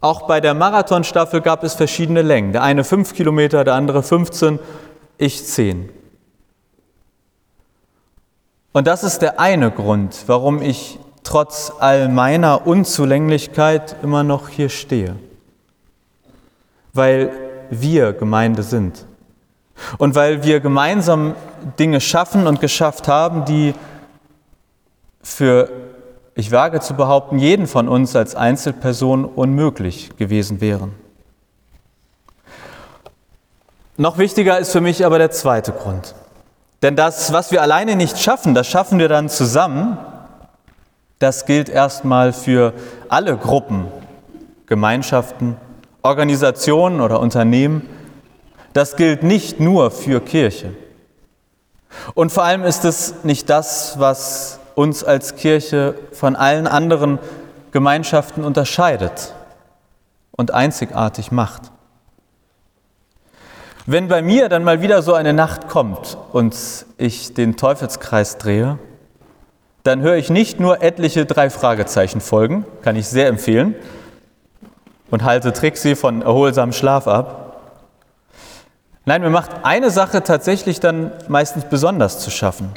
Auch 0.00 0.28
bei 0.28 0.40
der 0.40 0.54
Marathonstaffel 0.54 1.40
gab 1.40 1.64
es 1.64 1.74
verschiedene 1.74 2.22
Längen. 2.22 2.52
Der 2.52 2.62
eine 2.62 2.84
fünf 2.84 3.12
Kilometer, 3.12 3.64
der 3.64 3.74
andere 3.74 4.02
15, 4.02 4.58
ich 5.18 5.44
zehn. 5.44 5.90
Und 8.72 8.86
das 8.86 9.02
ist 9.02 9.20
der 9.20 9.40
eine 9.40 9.70
Grund, 9.70 10.24
warum 10.26 10.62
ich 10.62 10.98
trotz 11.24 11.72
all 11.78 12.08
meiner 12.08 12.66
Unzulänglichkeit 12.66 13.96
immer 14.02 14.22
noch 14.22 14.48
hier 14.48 14.68
stehe. 14.68 15.16
Weil 16.92 17.32
wir 17.70 18.12
Gemeinde 18.12 18.62
sind. 18.62 19.04
Und 19.98 20.14
weil 20.14 20.42
wir 20.42 20.60
gemeinsam 20.60 21.34
Dinge 21.78 22.00
schaffen 22.00 22.46
und 22.46 22.60
geschafft 22.60 23.08
haben, 23.08 23.44
die 23.44 23.74
für, 25.22 25.70
ich 26.34 26.50
wage 26.50 26.80
zu 26.80 26.94
behaupten, 26.94 27.38
jeden 27.38 27.66
von 27.66 27.88
uns 27.88 28.16
als 28.16 28.34
Einzelperson 28.34 29.24
unmöglich 29.24 30.16
gewesen 30.16 30.60
wären. 30.60 30.94
Noch 33.96 34.18
wichtiger 34.18 34.58
ist 34.58 34.72
für 34.72 34.80
mich 34.80 35.04
aber 35.04 35.18
der 35.18 35.30
zweite 35.30 35.72
Grund. 35.72 36.14
Denn 36.82 36.94
das, 36.94 37.32
was 37.32 37.50
wir 37.50 37.62
alleine 37.62 37.96
nicht 37.96 38.18
schaffen, 38.18 38.54
das 38.54 38.66
schaffen 38.66 38.98
wir 38.98 39.08
dann 39.08 39.28
zusammen. 39.28 39.98
Das 41.18 41.46
gilt 41.46 41.68
erstmal 41.68 42.32
für 42.32 42.72
alle 43.08 43.36
Gruppen, 43.36 43.88
Gemeinschaften, 44.66 45.56
Organisationen 46.02 47.00
oder 47.00 47.18
Unternehmen. 47.18 47.88
Das 48.72 48.94
gilt 48.94 49.24
nicht 49.24 49.58
nur 49.58 49.90
für 49.90 50.20
Kirche. 50.20 50.74
Und 52.14 52.30
vor 52.30 52.44
allem 52.44 52.62
ist 52.62 52.84
es 52.84 53.24
nicht 53.24 53.50
das, 53.50 53.98
was 53.98 54.60
uns 54.76 55.02
als 55.02 55.34
Kirche 55.34 55.96
von 56.12 56.36
allen 56.36 56.68
anderen 56.68 57.18
Gemeinschaften 57.72 58.44
unterscheidet 58.44 59.34
und 60.30 60.52
einzigartig 60.52 61.32
macht. 61.32 61.72
Wenn 63.90 64.06
bei 64.06 64.20
mir 64.20 64.50
dann 64.50 64.64
mal 64.64 64.82
wieder 64.82 65.00
so 65.00 65.14
eine 65.14 65.32
Nacht 65.32 65.66
kommt 65.66 66.18
und 66.32 66.54
ich 66.98 67.32
den 67.32 67.56
Teufelskreis 67.56 68.36
drehe, 68.36 68.78
dann 69.82 70.02
höre 70.02 70.16
ich 70.16 70.28
nicht 70.28 70.60
nur 70.60 70.82
etliche 70.82 71.24
drei 71.24 71.48
Fragezeichen 71.48 72.20
folgen, 72.20 72.66
kann 72.82 72.96
ich 72.96 73.08
sehr 73.08 73.28
empfehlen, 73.28 73.74
und 75.10 75.24
halte 75.24 75.54
Trixie 75.54 75.94
von 75.94 76.20
erholsamem 76.20 76.74
Schlaf 76.74 77.08
ab. 77.08 77.62
Nein, 79.06 79.22
mir 79.22 79.30
macht 79.30 79.52
eine 79.62 79.90
Sache 79.90 80.22
tatsächlich 80.22 80.80
dann 80.80 81.10
meistens 81.28 81.64
besonders 81.64 82.18
zu 82.18 82.30
schaffen. 82.30 82.74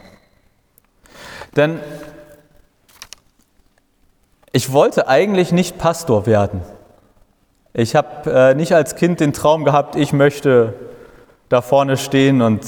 Denn 1.58 1.82
ich 4.54 4.72
wollte 4.72 5.10
eigentlich 5.10 5.52
nicht 5.52 5.78
Pastor 5.78 6.26
werden. 6.26 6.62
Ich 7.74 7.98
habe 7.98 8.32
äh, 8.32 8.56
nicht 8.56 8.74
als 8.74 8.96
Kind 8.96 9.20
den 9.20 9.34
Traum 9.34 9.66
gehabt, 9.66 9.98
ich 9.98 10.14
möchte 10.14 10.74
da 11.52 11.62
vorne 11.62 11.98
stehen 11.98 12.42
und 12.42 12.66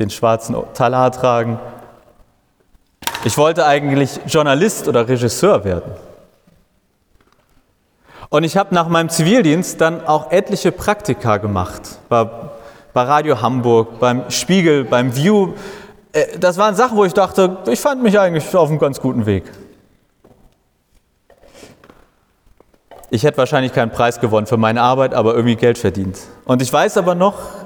den 0.00 0.10
schwarzen 0.10 0.56
Talar 0.74 1.12
tragen. 1.12 1.60
Ich 3.24 3.38
wollte 3.38 3.64
eigentlich 3.64 4.18
Journalist 4.26 4.88
oder 4.88 5.08
Regisseur 5.08 5.64
werden. 5.64 5.92
Und 8.28 8.42
ich 8.42 8.56
habe 8.56 8.74
nach 8.74 8.88
meinem 8.88 9.10
Zivildienst 9.10 9.80
dann 9.80 10.04
auch 10.04 10.32
etliche 10.32 10.72
Praktika 10.72 11.36
gemacht. 11.36 11.82
Bei, 12.08 12.28
bei 12.92 13.02
Radio 13.02 13.40
Hamburg, 13.40 14.00
beim 14.00 14.28
Spiegel, 14.28 14.82
beim 14.82 15.14
View. 15.14 15.52
Äh, 16.12 16.36
das 16.40 16.58
waren 16.58 16.74
Sachen, 16.74 16.96
wo 16.96 17.04
ich 17.04 17.14
dachte, 17.14 17.58
ich 17.68 17.78
fand 17.78 18.02
mich 18.02 18.18
eigentlich 18.18 18.56
auf 18.56 18.68
einem 18.68 18.80
ganz 18.80 19.00
guten 19.00 19.24
Weg. 19.26 19.44
Ich 23.08 23.22
hätte 23.22 23.38
wahrscheinlich 23.38 23.72
keinen 23.72 23.92
Preis 23.92 24.18
gewonnen 24.18 24.48
für 24.48 24.56
meine 24.56 24.82
Arbeit, 24.82 25.14
aber 25.14 25.34
irgendwie 25.34 25.54
Geld 25.54 25.78
verdient. 25.78 26.18
Und 26.44 26.60
ich 26.60 26.72
weiß 26.72 26.96
aber 26.96 27.14
noch, 27.14 27.65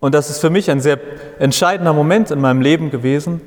und 0.00 0.14
das 0.14 0.30
ist 0.30 0.38
für 0.40 0.50
mich 0.50 0.70
ein 0.70 0.80
sehr 0.80 0.98
entscheidender 1.38 1.92
Moment 1.92 2.30
in 2.30 2.40
meinem 2.40 2.60
Leben 2.60 2.90
gewesen, 2.90 3.40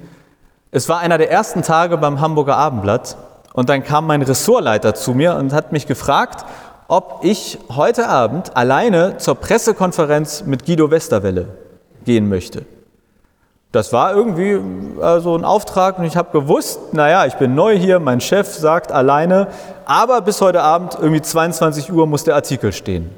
es 0.72 0.88
war 0.88 1.00
einer 1.00 1.18
der 1.18 1.30
ersten 1.30 1.62
Tage 1.64 1.98
beim 1.98 2.22
Hamburger 2.22 2.58
Abendblatt 2.58 3.18
und 3.54 3.70
dann 3.70 3.84
kam 3.84 4.08
mein 4.08 4.22
Ressortleiter 4.22 4.96
zu 4.96 5.14
mir 5.14 5.36
und 5.36 5.54
hat 5.54 5.72
mich 5.72 5.86
gefragt, 5.86 6.46
ob 6.88 7.20
ich 7.24 7.58
heute 7.76 8.08
Abend 8.08 8.56
alleine 8.56 9.18
zur 9.18 9.36
Pressekonferenz 9.36 10.44
mit 10.46 10.66
Guido 10.66 10.92
Westerwelle 10.92 11.48
gehen 12.06 12.30
möchte. 12.30 12.66
Das 13.72 13.94
war 13.94 14.14
irgendwie 14.14 14.60
also 15.02 15.36
ein 15.38 15.46
Auftrag 15.46 15.98
und 15.98 16.04
ich 16.04 16.18
habe 16.18 16.38
gewusst, 16.38 16.94
naja, 16.94 17.26
ich 17.26 17.36
bin 17.36 17.56
neu 17.56 17.78
hier, 17.78 18.00
mein 18.00 18.20
Chef 18.20 18.54
sagt 18.54 18.92
alleine, 18.92 19.48
aber 19.86 20.20
bis 20.22 20.42
heute 20.42 20.62
Abend 20.62 20.98
irgendwie 21.00 21.22
22 21.22 21.92
Uhr 21.92 22.06
muss 22.08 22.26
der 22.26 22.36
Artikel 22.36 22.74
stehen. 22.74 23.10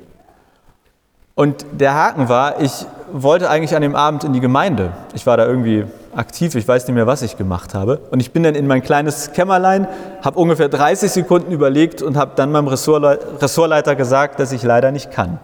Und 1.33 1.65
der 1.71 1.95
Haken 1.95 2.29
war, 2.29 2.61
ich 2.61 2.85
wollte 3.13 3.49
eigentlich 3.49 3.75
an 3.75 3.81
dem 3.81 3.95
Abend 3.95 4.23
in 4.23 4.33
die 4.33 4.39
Gemeinde. 4.41 4.91
Ich 5.13 5.25
war 5.25 5.37
da 5.37 5.45
irgendwie 5.45 5.85
aktiv, 6.15 6.55
ich 6.55 6.67
weiß 6.67 6.87
nicht 6.87 6.95
mehr, 6.95 7.07
was 7.07 7.21
ich 7.21 7.37
gemacht 7.37 7.73
habe. 7.73 8.01
Und 8.11 8.19
ich 8.19 8.31
bin 8.31 8.43
dann 8.43 8.55
in 8.55 8.67
mein 8.67 8.83
kleines 8.83 9.31
Kämmerlein, 9.31 9.87
habe 10.21 10.39
ungefähr 10.39 10.67
30 10.67 11.11
Sekunden 11.11 11.51
überlegt 11.51 12.01
und 12.01 12.17
habe 12.17 12.31
dann 12.35 12.51
meinem 12.51 12.67
Ressortleiter 12.67 13.95
gesagt, 13.95 14.39
dass 14.39 14.51
ich 14.51 14.63
leider 14.63 14.91
nicht 14.91 15.11
kann. 15.11 15.39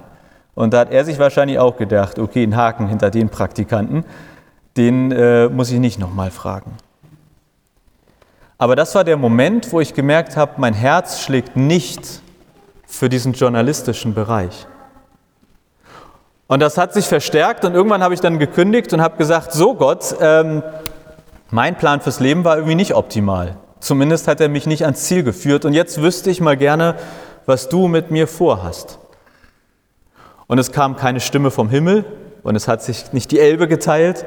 Und 0.56 0.74
da 0.74 0.80
hat 0.80 0.92
er 0.92 1.06
sich 1.06 1.20
wahrscheinlich 1.20 1.60
auch 1.60 1.78
gedacht, 1.78 2.20
okay, 2.20 2.44
ein 2.44 2.56
Haken 2.56 2.88
hinter 2.88 3.12
den 3.12 3.30
Praktikanten 3.30 4.04
den 4.80 5.12
äh, 5.12 5.50
muss 5.50 5.72
ich 5.72 5.80
nicht 5.80 6.00
nochmal 6.00 6.32
fragen. 6.32 6.72
Aber 8.58 8.76
das 8.76 8.96
war 8.96 9.04
der 9.04 9.18
Moment, 9.18 9.72
wo 9.72 9.80
ich 9.82 9.94
gemerkt 9.94 10.38
habe, 10.38 10.54
mein 10.58 10.74
Herz 10.74 11.22
schlägt 11.22 11.56
nicht 11.56 12.22
für 12.86 13.10
diesen 13.10 13.34
journalistischen 13.34 14.14
Bereich. 14.14 14.68
Und 16.50 16.62
das 16.62 16.80
hat 16.80 16.94
sich 16.94 17.06
verstärkt 17.06 17.64
und 17.64 17.76
irgendwann 17.76 18.02
habe 18.02 18.16
ich 18.16 18.22
dann 18.22 18.40
gekündigt 18.40 18.92
und 18.92 19.02
habe 19.02 19.18
gesagt, 19.18 19.54
so 19.54 19.76
Gott, 19.76 20.16
ähm, 20.20 20.64
mein 21.52 21.78
Plan 21.78 22.02
fürs 22.02 22.20
Leben 22.20 22.44
war 22.44 22.56
irgendwie 22.56 22.74
nicht 22.74 22.96
optimal. 22.96 23.58
Zumindest 23.80 24.28
hat 24.28 24.42
er 24.42 24.50
mich 24.50 24.66
nicht 24.66 24.84
ans 24.84 25.04
Ziel 25.04 25.22
geführt 25.22 25.64
und 25.64 25.74
jetzt 25.74 26.02
wüsste 26.02 26.32
ich 26.32 26.42
mal 26.42 26.58
gerne, 26.58 26.96
was 27.46 27.70
du 27.70 27.88
mit 27.88 28.10
mir 28.10 28.28
vorhast. 28.28 28.98
Und 30.48 30.58
es 30.58 30.72
kam 30.72 30.96
keine 30.96 31.20
Stimme 31.20 31.52
vom 31.52 31.70
Himmel 31.70 32.04
und 32.42 32.56
es 32.56 32.68
hat 32.68 32.82
sich 32.82 33.14
nicht 33.14 33.30
die 33.30 33.40
Elbe 33.40 33.68
geteilt, 33.68 34.26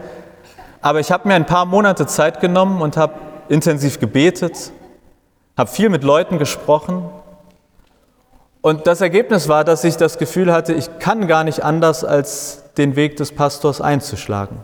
aber 0.80 1.00
ich 1.00 1.10
habe 1.10 1.26
mir 1.26 1.34
ein 1.34 1.46
paar 1.46 1.64
Monate 1.64 2.06
Zeit 2.06 2.38
genommen 2.38 2.82
und 2.82 2.96
habe 2.96 3.14
intensiv 3.48 3.98
gebetet, 3.98 4.70
habe 5.58 5.68
viel 5.68 5.88
mit 5.88 6.04
Leuten 6.04 6.38
gesprochen. 6.38 7.02
Und 8.62 8.86
das 8.86 9.00
Ergebnis 9.00 9.48
war, 9.48 9.64
dass 9.64 9.84
ich 9.84 9.96
das 9.96 10.18
Gefühl 10.18 10.52
hatte, 10.52 10.72
ich 10.72 10.98
kann 10.98 11.26
gar 11.26 11.44
nicht 11.44 11.62
anders, 11.62 12.04
als 12.04 12.62
den 12.78 12.96
Weg 12.96 13.16
des 13.16 13.32
Pastors 13.32 13.80
einzuschlagen. 13.80 14.60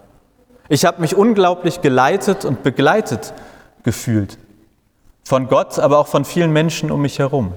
Ich 0.70 0.84
habe 0.86 1.00
mich 1.00 1.14
unglaublich 1.14 1.82
geleitet 1.82 2.44
und 2.44 2.62
begleitet 2.62 3.34
gefühlt. 3.82 4.38
Von 5.24 5.48
Gott, 5.48 5.78
aber 5.78 5.98
auch 5.98 6.06
von 6.06 6.24
vielen 6.24 6.52
Menschen 6.52 6.90
um 6.90 7.02
mich 7.02 7.18
herum 7.18 7.52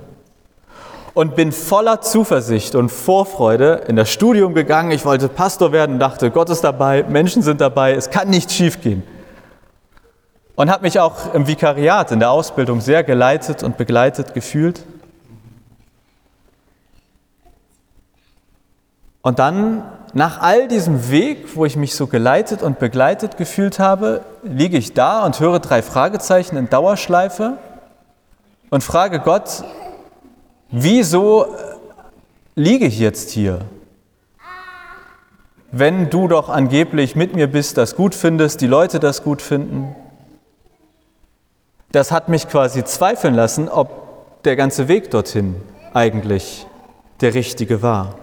und 1.14 1.36
bin 1.36 1.52
voller 1.52 2.02
Zuversicht 2.02 2.76
und 2.76 2.90
Vorfreude 2.90 3.82
in 3.88 3.96
das 3.96 4.10
Studium 4.10 4.54
gegangen. 4.54 4.92
Ich 4.92 5.06
wollte 5.06 5.28
Pastor 5.28 5.72
werden, 5.72 6.00
dachte, 6.00 6.32
Gott 6.32 6.50
ist 6.50 6.64
dabei, 6.64 7.04
Menschen 7.04 7.42
sind 7.42 7.62
dabei, 7.62 7.94
es 7.94 8.10
kann 8.10 8.30
nicht 8.30 8.52
schiefgehen. 8.52 9.04
Und 10.56 10.70
habe 10.70 10.84
mich 10.84 11.00
auch 11.00 11.34
im 11.34 11.48
Vikariat, 11.48 12.12
in 12.12 12.20
der 12.20 12.32
Ausbildung 12.32 12.82
sehr 12.82 13.04
geleitet 13.04 13.64
und 13.64 13.78
begleitet 13.78 14.34
gefühlt. 14.34 14.84
Und 19.22 19.40
dann, 19.40 19.84
nach 20.14 20.42
all 20.42 20.68
diesem 20.68 21.10
Weg, 21.10 21.56
wo 21.56 21.66
ich 21.66 21.76
mich 21.76 21.96
so 21.96 22.08
geleitet 22.08 22.64
und 22.64 22.80
begleitet 22.80 23.38
gefühlt 23.38 23.80
habe, 23.80 24.22
liege 24.44 24.78
ich 24.78 24.94
da 24.94 25.26
und 25.26 25.40
höre 25.40 25.60
drei 25.60 25.82
Fragezeichen 25.82 26.58
in 26.58 26.70
Dauerschleife 26.70 27.58
und 28.70 28.84
frage 28.84 29.20
Gott, 29.20 29.64
Wieso 30.74 31.54
liege 32.56 32.86
ich 32.86 32.98
jetzt 32.98 33.32
hier? 33.32 33.60
Wenn 35.74 36.10
du 36.10 36.30
doch 36.30 36.48
angeblich 36.48 37.14
mit 37.14 37.36
mir 37.36 37.48
bist, 37.48 37.78
das 37.78 37.98
gut 37.98 38.16
findest, 38.16 38.62
die 38.62 38.68
Leute 38.68 39.02
das 39.02 39.22
gut 39.22 39.42
finden. 39.42 39.94
Das 41.92 42.14
hat 42.14 42.30
mich 42.30 42.48
quasi 42.48 42.86
zweifeln 42.86 43.36
lassen, 43.36 43.68
ob 43.68 44.44
der 44.44 44.56
ganze 44.56 44.88
Weg 44.88 45.12
dorthin 45.12 45.58
eigentlich 45.94 46.66
der 47.20 47.34
richtige 47.34 47.82
war. 47.82 48.16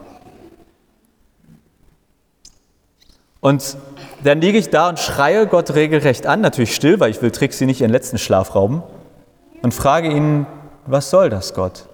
Und 3.40 3.76
dann 4.24 4.40
liege 4.40 4.58
ich 4.58 4.70
da 4.70 4.88
und 4.88 4.98
schreie 4.98 5.46
Gott 5.46 5.74
regelrecht 5.74 6.26
an, 6.26 6.40
natürlich 6.40 6.74
still, 6.74 6.98
weil 7.00 7.10
ich 7.10 7.22
will 7.22 7.30
Trixie 7.30 7.66
nicht 7.66 7.80
ihren 7.80 7.92
letzten 7.92 8.18
Schlaf 8.18 8.54
rauben, 8.54 8.82
und 9.62 9.74
frage 9.74 10.08
ihn, 10.08 10.46
was 10.86 11.10
soll 11.10 11.30
das, 11.30 11.54
Gott? 11.54 11.86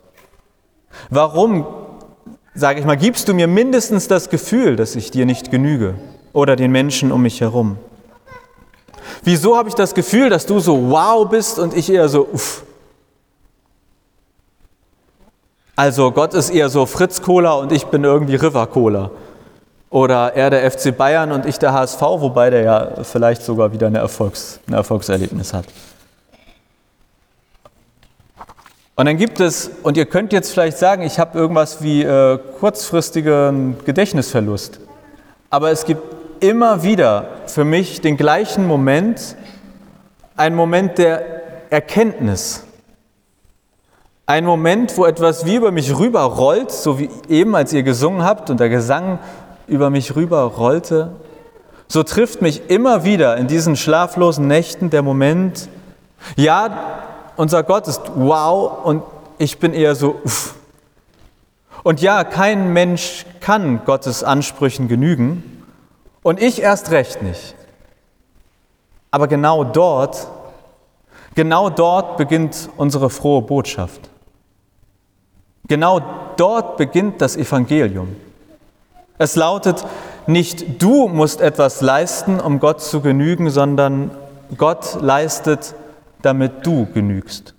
Warum, 1.10 1.66
sage 2.54 2.80
ich 2.80 2.86
mal, 2.86 2.96
gibst 2.96 3.28
du 3.28 3.34
mir 3.34 3.46
mindestens 3.46 4.08
das 4.08 4.30
Gefühl, 4.30 4.76
dass 4.76 4.96
ich 4.96 5.10
dir 5.10 5.26
nicht 5.26 5.50
genüge 5.50 5.94
oder 6.32 6.56
den 6.56 6.70
Menschen 6.70 7.10
um 7.10 7.22
mich 7.22 7.40
herum? 7.40 7.78
Wieso 9.22 9.56
habe 9.56 9.68
ich 9.68 9.74
das 9.74 9.94
Gefühl, 9.94 10.28
dass 10.30 10.46
du 10.46 10.60
so 10.60 10.90
wow 10.90 11.28
bist 11.28 11.58
und 11.58 11.74
ich 11.74 11.90
eher 11.90 12.08
so 12.08 12.28
uff? 12.32 12.64
Also 15.76 16.12
Gott 16.12 16.34
ist 16.34 16.50
eher 16.50 16.68
so 16.68 16.86
Fritz 16.86 17.20
Cola 17.20 17.54
und 17.54 17.72
ich 17.72 17.86
bin 17.86 18.04
irgendwie 18.04 18.36
River 18.36 18.66
Cola. 18.66 19.10
Oder 19.94 20.34
er 20.34 20.50
der 20.50 20.68
FC 20.68 20.96
Bayern 20.96 21.30
und 21.30 21.46
ich 21.46 21.60
der 21.60 21.72
HSV, 21.72 22.00
wobei 22.00 22.50
der 22.50 22.62
ja 22.62 22.88
vielleicht 23.04 23.42
sogar 23.42 23.72
wieder 23.72 23.86
eine 23.86 23.98
Erfolgs-, 23.98 24.58
ein 24.66 24.72
Erfolgserlebnis 24.72 25.52
hat. 25.52 25.66
Und 28.96 29.06
dann 29.06 29.16
gibt 29.16 29.38
es, 29.38 29.70
und 29.84 29.96
ihr 29.96 30.06
könnt 30.06 30.32
jetzt 30.32 30.50
vielleicht 30.50 30.78
sagen, 30.78 31.02
ich 31.02 31.20
habe 31.20 31.38
irgendwas 31.38 31.80
wie 31.80 32.02
äh, 32.02 32.40
kurzfristigen 32.58 33.76
Gedächtnisverlust. 33.84 34.80
Aber 35.48 35.70
es 35.70 35.84
gibt 35.84 36.02
immer 36.42 36.82
wieder 36.82 37.28
für 37.46 37.64
mich 37.64 38.00
den 38.00 38.16
gleichen 38.16 38.66
Moment, 38.66 39.36
ein 40.36 40.56
Moment 40.56 40.98
der 40.98 41.70
Erkenntnis. 41.70 42.64
Ein 44.26 44.44
Moment, 44.44 44.98
wo 44.98 45.04
etwas 45.04 45.46
wie 45.46 45.54
über 45.54 45.70
mich 45.70 45.96
rüberrollt, 45.96 46.72
so 46.72 46.98
wie 46.98 47.10
eben, 47.28 47.54
als 47.54 47.72
ihr 47.72 47.84
gesungen 47.84 48.24
habt 48.24 48.50
und 48.50 48.58
der 48.58 48.70
Gesang 48.70 49.20
über 49.66 49.90
mich 49.90 50.16
rüberrollte. 50.16 51.12
So 51.88 52.02
trifft 52.02 52.42
mich 52.42 52.70
immer 52.70 53.04
wieder 53.04 53.36
in 53.36 53.46
diesen 53.46 53.76
schlaflosen 53.76 54.46
Nächten 54.46 54.90
der 54.90 55.02
Moment, 55.02 55.68
ja, 56.36 57.02
unser 57.36 57.62
Gott 57.62 57.88
ist 57.88 58.00
wow 58.14 58.84
und 58.84 59.02
ich 59.38 59.58
bin 59.58 59.74
eher 59.74 59.94
so 59.94 60.20
uff. 60.24 60.54
Und 61.82 62.00
ja, 62.00 62.24
kein 62.24 62.72
Mensch 62.72 63.26
kann 63.40 63.84
Gottes 63.84 64.24
Ansprüchen 64.24 64.88
genügen 64.88 65.64
und 66.22 66.40
ich 66.40 66.62
erst 66.62 66.90
recht 66.90 67.22
nicht. 67.22 67.54
Aber 69.10 69.28
genau 69.28 69.64
dort, 69.64 70.26
genau 71.34 71.68
dort 71.70 72.16
beginnt 72.16 72.70
unsere 72.76 73.10
frohe 73.10 73.42
Botschaft. 73.42 74.08
Genau 75.68 76.00
dort 76.36 76.76
beginnt 76.76 77.20
das 77.20 77.36
Evangelium. 77.36 78.16
Es 79.24 79.36
lautet, 79.36 79.86
nicht 80.26 80.82
du 80.82 81.08
musst 81.08 81.40
etwas 81.40 81.80
leisten, 81.80 82.40
um 82.40 82.60
Gott 82.60 82.82
zu 82.82 83.00
genügen, 83.00 83.48
sondern 83.48 84.10
Gott 84.58 84.98
leistet 85.00 85.74
damit 86.20 86.66
du 86.66 86.86
genügst. 86.92 87.54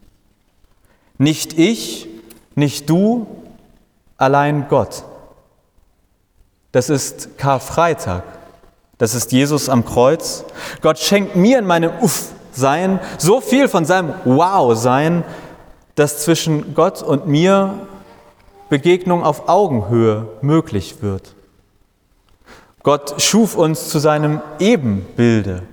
Nicht 1.17 1.58
ich, 1.58 2.08
nicht 2.54 2.88
du, 2.88 3.25
allein 4.15 4.67
Gott. 4.69 5.06
Das 6.71 6.91
ist 6.91 7.36
Karfreitag. 7.39 8.21
Das 8.99 9.15
ist 9.15 9.32
Jesus 9.32 9.67
am 9.67 9.86
Kreuz. 9.86 10.45
Gott 10.82 10.99
schenkt 10.99 11.36
mir 11.36 11.58
in 11.58 11.65
meinem 11.65 11.93
Uff-Sein 11.99 12.99
so 13.17 13.41
viel 13.41 13.69
von 13.69 13.86
seinem 13.86 14.13
Wow-Sein, 14.23 15.23
dass 15.95 16.19
zwischen 16.19 16.75
Gott 16.75 17.01
und 17.01 17.25
mir 17.25 17.88
Begegnung 18.69 19.23
auf 19.23 19.49
Augenhöhe 19.49 20.28
möglich 20.41 21.01
wird. 21.01 21.34
Gott 22.86 23.15
schuf 23.19 23.56
uns 23.56 23.89
zu 23.89 23.98
seinem 23.98 24.41
Ebenbilde. 24.60 25.63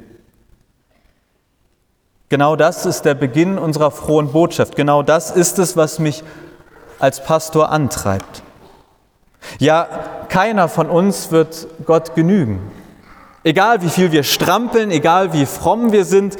Genau 2.30 2.56
das 2.56 2.86
ist 2.86 3.02
der 3.02 3.12
Beginn 3.12 3.58
unserer 3.58 3.90
frohen 3.90 4.32
Botschaft. 4.32 4.76
Genau 4.76 5.02
das 5.02 5.30
ist 5.30 5.58
es, 5.58 5.76
was 5.76 5.98
mich 5.98 6.24
als 6.98 7.22
Pastor 7.22 7.70
antreibt. 7.70 8.42
Ja, 9.58 9.86
keiner 10.30 10.70
von 10.70 10.88
uns 10.88 11.30
wird 11.30 11.66
Gott 11.84 12.14
genügen. 12.14 12.70
Egal 13.44 13.82
wie 13.82 13.90
viel 13.90 14.10
wir 14.10 14.22
strampeln, 14.22 14.90
egal 14.90 15.34
wie 15.34 15.44
fromm 15.44 15.92
wir 15.92 16.06
sind, 16.06 16.38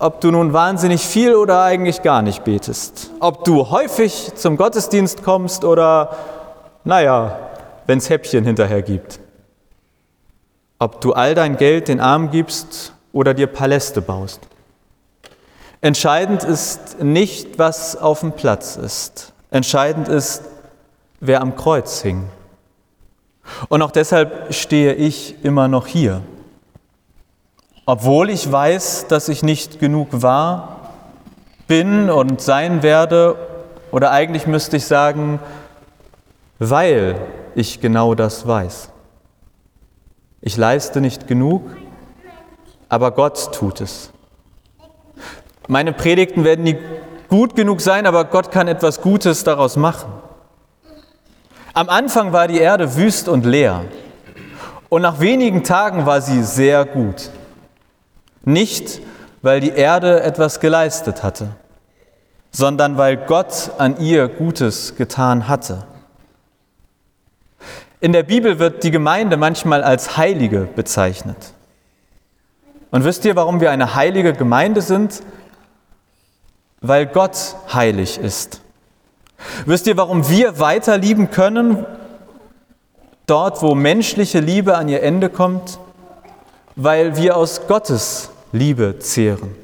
ob 0.00 0.20
du 0.20 0.32
nun 0.32 0.52
wahnsinnig 0.52 1.06
viel 1.06 1.36
oder 1.36 1.62
eigentlich 1.62 2.02
gar 2.02 2.22
nicht 2.22 2.42
betest, 2.42 3.12
ob 3.20 3.44
du 3.44 3.70
häufig 3.70 4.32
zum 4.34 4.56
Gottesdienst 4.56 5.22
kommst 5.22 5.64
oder, 5.64 6.16
naja, 6.82 7.38
wenn 7.86 7.98
es 7.98 8.10
Häppchen 8.10 8.44
hinterher 8.44 8.82
gibt, 8.82 9.20
ob 10.78 11.00
du 11.00 11.12
all 11.12 11.34
dein 11.34 11.56
Geld 11.56 11.88
den 11.88 12.00
Armen 12.00 12.30
gibst 12.30 12.92
oder 13.12 13.34
dir 13.34 13.46
Paläste 13.46 14.00
baust. 14.00 14.40
Entscheidend 15.80 16.44
ist 16.44 17.00
nicht, 17.00 17.58
was 17.58 17.96
auf 17.96 18.20
dem 18.20 18.32
Platz 18.32 18.76
ist. 18.76 19.32
Entscheidend 19.50 20.08
ist, 20.08 20.42
wer 21.20 21.40
am 21.40 21.56
Kreuz 21.56 22.02
hing. 22.02 22.28
Und 23.68 23.82
auch 23.82 23.90
deshalb 23.90 24.52
stehe 24.52 24.94
ich 24.94 25.42
immer 25.44 25.68
noch 25.68 25.86
hier. 25.86 26.22
Obwohl 27.86 28.28
ich 28.28 28.50
weiß, 28.50 29.06
dass 29.08 29.28
ich 29.28 29.42
nicht 29.42 29.80
genug 29.80 30.08
war, 30.10 30.90
bin 31.66 32.10
und 32.10 32.40
sein 32.40 32.82
werde, 32.82 33.36
oder 33.90 34.10
eigentlich 34.10 34.46
müsste 34.46 34.76
ich 34.76 34.84
sagen, 34.84 35.38
weil 36.58 37.16
ich 37.54 37.80
genau 37.80 38.14
das 38.14 38.46
weiß. 38.46 38.90
Ich 40.48 40.56
leiste 40.56 41.02
nicht 41.02 41.26
genug, 41.26 41.60
aber 42.88 43.10
Gott 43.10 43.52
tut 43.52 43.82
es. 43.82 44.08
Meine 45.66 45.92
Predigten 45.92 46.42
werden 46.42 46.64
nie 46.64 46.78
gut 47.28 47.54
genug 47.54 47.82
sein, 47.82 48.06
aber 48.06 48.24
Gott 48.24 48.50
kann 48.50 48.66
etwas 48.66 49.02
Gutes 49.02 49.44
daraus 49.44 49.76
machen. 49.76 50.10
Am 51.74 51.90
Anfang 51.90 52.32
war 52.32 52.48
die 52.48 52.56
Erde 52.56 52.96
wüst 52.96 53.28
und 53.28 53.44
leer 53.44 53.84
und 54.88 55.02
nach 55.02 55.20
wenigen 55.20 55.64
Tagen 55.64 56.06
war 56.06 56.22
sie 56.22 56.42
sehr 56.42 56.86
gut. 56.86 57.28
Nicht, 58.42 59.02
weil 59.42 59.60
die 59.60 59.72
Erde 59.72 60.22
etwas 60.22 60.60
geleistet 60.60 61.22
hatte, 61.22 61.50
sondern 62.52 62.96
weil 62.96 63.18
Gott 63.18 63.72
an 63.76 64.00
ihr 64.00 64.28
Gutes 64.28 64.96
getan 64.96 65.46
hatte. 65.46 65.84
In 68.00 68.12
der 68.12 68.22
Bibel 68.22 68.58
wird 68.58 68.84
die 68.84 68.90
Gemeinde 68.90 69.36
manchmal 69.36 69.82
als 69.82 70.16
Heilige 70.16 70.68
bezeichnet. 70.74 71.52
Und 72.90 73.04
wisst 73.04 73.24
ihr, 73.24 73.36
warum 73.36 73.60
wir 73.60 73.70
eine 73.70 73.94
heilige 73.94 74.32
Gemeinde 74.32 74.82
sind? 74.82 75.22
weil 76.80 77.06
Gott 77.06 77.56
heilig 77.72 78.18
ist. 78.18 78.60
Wisst 79.66 79.86
ihr, 79.86 79.96
warum 79.96 80.28
wir 80.28 80.58
weiter 80.58 80.98
lieben 80.98 81.30
können, 81.30 81.86
dort 83.26 83.62
wo 83.62 83.74
menschliche 83.74 84.40
Liebe 84.40 84.76
an 84.76 84.88
ihr 84.88 85.02
Ende 85.02 85.28
kommt? 85.28 85.78
Weil 86.76 87.16
wir 87.16 87.36
aus 87.36 87.66
Gottes 87.66 88.30
Liebe 88.52 88.98
zehren. 88.98 89.54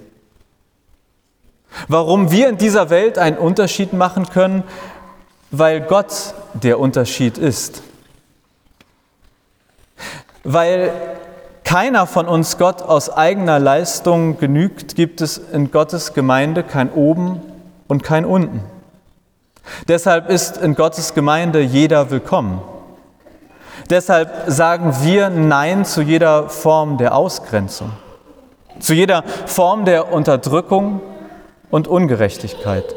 Warum 1.89 2.31
wir 2.31 2.49
in 2.49 2.57
dieser 2.57 2.91
Welt 2.91 3.19
einen 3.19 3.39
Unterschied 3.39 3.93
machen 3.93 4.29
können? 4.29 4.63
Weil 5.51 5.81
Gott 5.81 6.35
der 6.55 6.79
Unterschied 6.79 7.39
ist. 7.39 7.83
Weil 10.45 10.93
keiner 11.65 12.07
von 12.07 12.29
uns 12.29 12.59
Gott 12.59 12.83
aus 12.83 13.09
eigener 13.09 13.59
Leistung 13.59 14.39
genügt, 14.39 14.95
gibt 14.95 15.23
es 15.23 15.39
in 15.39 15.71
Gottes 15.71 16.13
Gemeinde 16.13 16.63
kein 16.63 16.93
Oben 16.93 17.41
und 17.89 18.03
kein 18.03 18.27
Unten. 18.27 18.61
Deshalb 19.89 20.29
ist 20.29 20.59
in 20.59 20.75
Gottes 20.75 21.15
Gemeinde 21.15 21.61
jeder 21.61 22.11
willkommen. 22.11 22.61
Deshalb 23.89 24.45
sagen 24.47 24.95
wir 25.01 25.31
Nein 25.31 25.87
zu 25.87 26.03
jeder 26.03 26.51
Form 26.51 26.99
der 26.99 27.15
Ausgrenzung, 27.17 27.93
zu 28.79 28.93
jeder 28.93 29.25
Form 29.47 29.87
der 29.87 30.13
Unterdrückung 30.13 31.01
und 31.71 31.89
Ungerechtigkeit. 31.89 32.95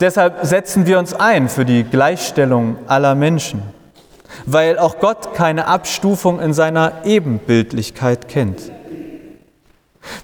Deshalb 0.00 0.46
setzen 0.46 0.86
wir 0.86 0.98
uns 0.98 1.12
ein 1.12 1.50
für 1.50 1.66
die 1.66 1.84
Gleichstellung 1.84 2.78
aller 2.86 3.14
Menschen 3.14 3.62
weil 4.46 4.78
auch 4.78 4.98
Gott 4.98 5.34
keine 5.34 5.66
Abstufung 5.66 6.40
in 6.40 6.52
seiner 6.52 7.04
Ebenbildlichkeit 7.04 8.28
kennt. 8.28 8.72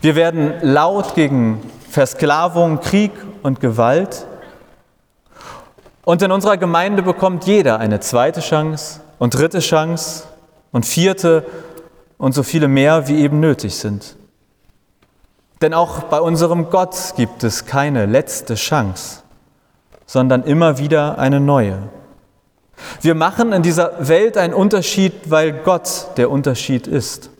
Wir 0.01 0.17
werden 0.17 0.55
laut 0.63 1.15
gegen 1.15 1.61
Versklavung, 1.91 2.81
Krieg 2.81 3.13
und 3.43 3.61
Gewalt. 3.61 4.27
Und 6.05 6.23
in 6.23 6.31
unserer 6.31 6.57
Gemeinde 6.57 7.03
bekommt 7.03 7.45
jeder 7.45 7.79
eine 7.79 8.01
zweite 8.01 8.41
Chance 8.41 9.01
und 9.19 9.35
dritte 9.35 9.61
Chance 9.61 10.25
und 10.73 10.87
vierte 10.87 11.45
und 12.19 12.35
so 12.35 12.43
viele 12.43 12.69
mehr, 12.69 13.09
wie 13.09 13.21
eben 13.21 13.41
nötig 13.41 13.77
sind. 13.77 14.17
Denn 15.63 15.73
auch 15.73 16.05
bei 16.05 16.21
unserem 16.21 16.71
Gott 16.71 17.15
gibt 17.17 17.43
es 17.45 17.65
keine 17.65 18.07
letzte 18.07 18.57
Chance, 18.57 19.23
sondern 20.05 20.43
immer 20.43 20.79
wieder 20.79 21.19
eine 21.19 21.41
neue. 21.41 21.79
Wir 23.01 23.15
machen 23.15 23.53
in 23.53 23.63
dieser 23.63 24.09
Welt 24.09 24.37
einen 24.37 24.55
Unterschied, 24.55 25.13
weil 25.31 25.53
Gott 25.53 26.09
der 26.17 26.31
Unterschied 26.31 26.87
ist. 26.87 27.31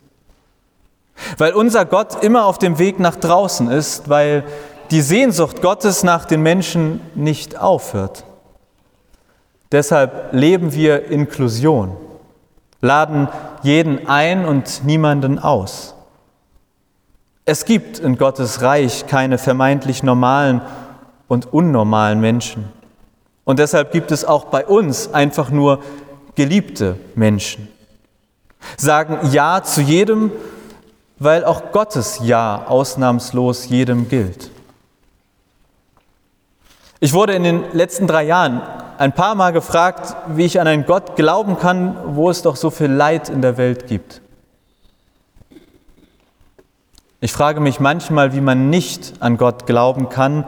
Weil 1.37 1.53
unser 1.53 1.85
Gott 1.85 2.23
immer 2.23 2.45
auf 2.45 2.57
dem 2.57 2.79
Weg 2.79 2.99
nach 2.99 3.15
draußen 3.15 3.69
ist, 3.69 4.09
weil 4.09 4.43
die 4.91 5.01
Sehnsucht 5.01 5.61
Gottes 5.61 6.03
nach 6.03 6.25
den 6.25 6.41
Menschen 6.41 7.01
nicht 7.15 7.57
aufhört. 7.59 8.23
Deshalb 9.71 10.31
leben 10.31 10.73
wir 10.73 11.07
Inklusion, 11.07 11.97
laden 12.79 13.27
jeden 13.63 14.07
ein 14.07 14.45
und 14.45 14.85
niemanden 14.85 15.39
aus. 15.39 15.93
Es 17.43 17.65
gibt 17.65 17.99
in 17.99 18.17
Gottes 18.17 18.61
Reich 18.61 19.07
keine 19.07 19.37
vermeintlich 19.37 20.03
normalen 20.03 20.61
und 21.27 21.51
unnormalen 21.51 22.19
Menschen. 22.19 22.76
Und 23.47 23.59
deshalb 23.59 23.93
gibt 23.93 24.11
es 24.11 24.25
auch 24.25 24.47
bei 24.47 24.65
uns 24.65 25.13
einfach 25.13 25.49
nur 25.51 25.79
geliebte 26.35 26.97
Menschen. 27.15 27.69
Sagen 28.75 29.19
Ja 29.31 29.63
zu 29.63 29.79
jedem, 29.79 30.33
weil 31.17 31.45
auch 31.45 31.71
Gottes 31.71 32.19
Ja 32.21 32.65
ausnahmslos 32.67 33.69
jedem 33.69 34.09
gilt. 34.09 34.51
Ich 36.99 37.13
wurde 37.13 37.35
in 37.35 37.43
den 37.43 37.63
letzten 37.71 38.05
drei 38.05 38.23
Jahren 38.23 38.61
ein 38.97 39.13
paar 39.13 39.33
Mal 39.33 39.53
gefragt, 39.53 40.17
wie 40.35 40.43
ich 40.43 40.59
an 40.59 40.67
einen 40.67 40.85
Gott 40.85 41.15
glauben 41.15 41.57
kann, 41.57 41.95
wo 42.17 42.29
es 42.29 42.41
doch 42.41 42.57
so 42.57 42.69
viel 42.69 42.91
Leid 42.91 43.29
in 43.29 43.41
der 43.41 43.55
Welt 43.55 43.87
gibt. 43.87 44.19
Ich 47.21 47.31
frage 47.31 47.61
mich 47.61 47.79
manchmal, 47.79 48.33
wie 48.33 48.41
man 48.41 48.69
nicht 48.69 49.13
an 49.21 49.37
Gott 49.37 49.65
glauben 49.67 50.09
kann, 50.09 50.43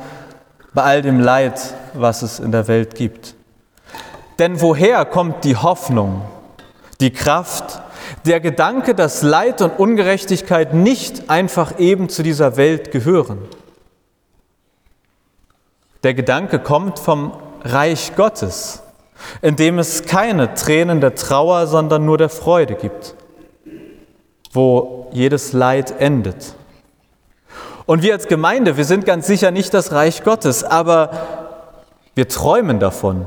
bei 0.80 0.86
all 0.86 1.02
dem 1.02 1.20
Leid, 1.20 1.60
was 1.94 2.22
es 2.22 2.40
in 2.40 2.54
der 2.54 2.70
Welt 2.70 2.96
gibt. 2.96 3.36
Denn 4.40 4.62
woher 4.62 5.04
kommt 5.04 5.44
die 5.44 5.58
Hoffnung, 5.58 6.22
die 7.02 7.12
Kraft, 7.12 7.82
der 8.26 8.40
Gedanke, 8.40 8.96
dass 8.96 9.22
Leid 9.22 9.62
und 9.62 9.78
Ungerechtigkeit 9.78 10.74
nicht 10.74 11.30
einfach 11.30 11.80
eben 11.80 12.08
zu 12.08 12.24
dieser 12.24 12.56
Welt 12.56 12.92
gehören? 12.92 13.40
Der 16.04 16.14
Gedanke 16.14 16.60
kommt 16.60 16.98
vom 16.98 17.34
Reich 17.66 18.16
Gottes, 18.16 18.82
in 19.42 19.58
dem 19.58 19.80
es 19.80 20.06
keine 20.06 20.54
Tränen 20.54 21.02
der 21.02 21.14
Trauer, 21.14 21.68
sondern 21.68 22.06
nur 22.06 22.18
der 22.18 22.30
Freude 22.30 22.76
gibt, 22.76 23.16
wo 24.54 25.10
jedes 25.12 25.52
Leid 25.52 26.00
endet. 26.00 26.56
Und 27.90 28.04
wir 28.04 28.14
als 28.14 28.28
Gemeinde, 28.28 28.78
wir 28.78 28.86
sind 28.86 29.04
ganz 29.04 29.26
sicher 29.26 29.50
nicht 29.50 29.74
das 29.74 29.92
Reich 29.92 30.24
Gottes, 30.24 30.64
aber 30.64 31.10
wir 32.14 32.28
träumen 32.28 32.80
davon. 32.80 33.26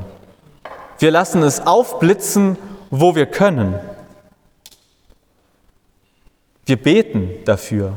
Wir 1.01 1.11
lassen 1.11 1.43
es 1.43 1.67
aufblitzen, 1.67 2.57
wo 2.89 3.17
wir 3.17 3.27
können. 3.27 3.75
Wir 6.65 6.81
beten 6.81 7.29
dafür. 7.45 7.95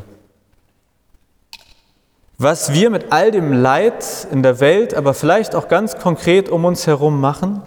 Was 2.40 2.74
wir 2.74 2.90
mit 2.90 3.12
all 3.12 3.30
dem 3.30 3.54
Leid 3.54 4.28
in 4.32 4.42
der 4.42 4.60
Welt, 4.60 4.96
aber 4.96 5.14
vielleicht 5.14 5.54
auch 5.54 5.68
ganz 5.68 6.00
konkret 6.00 6.50
um 6.50 6.66
uns 6.66 6.88
herum 6.88 7.22
machen, 7.22 7.62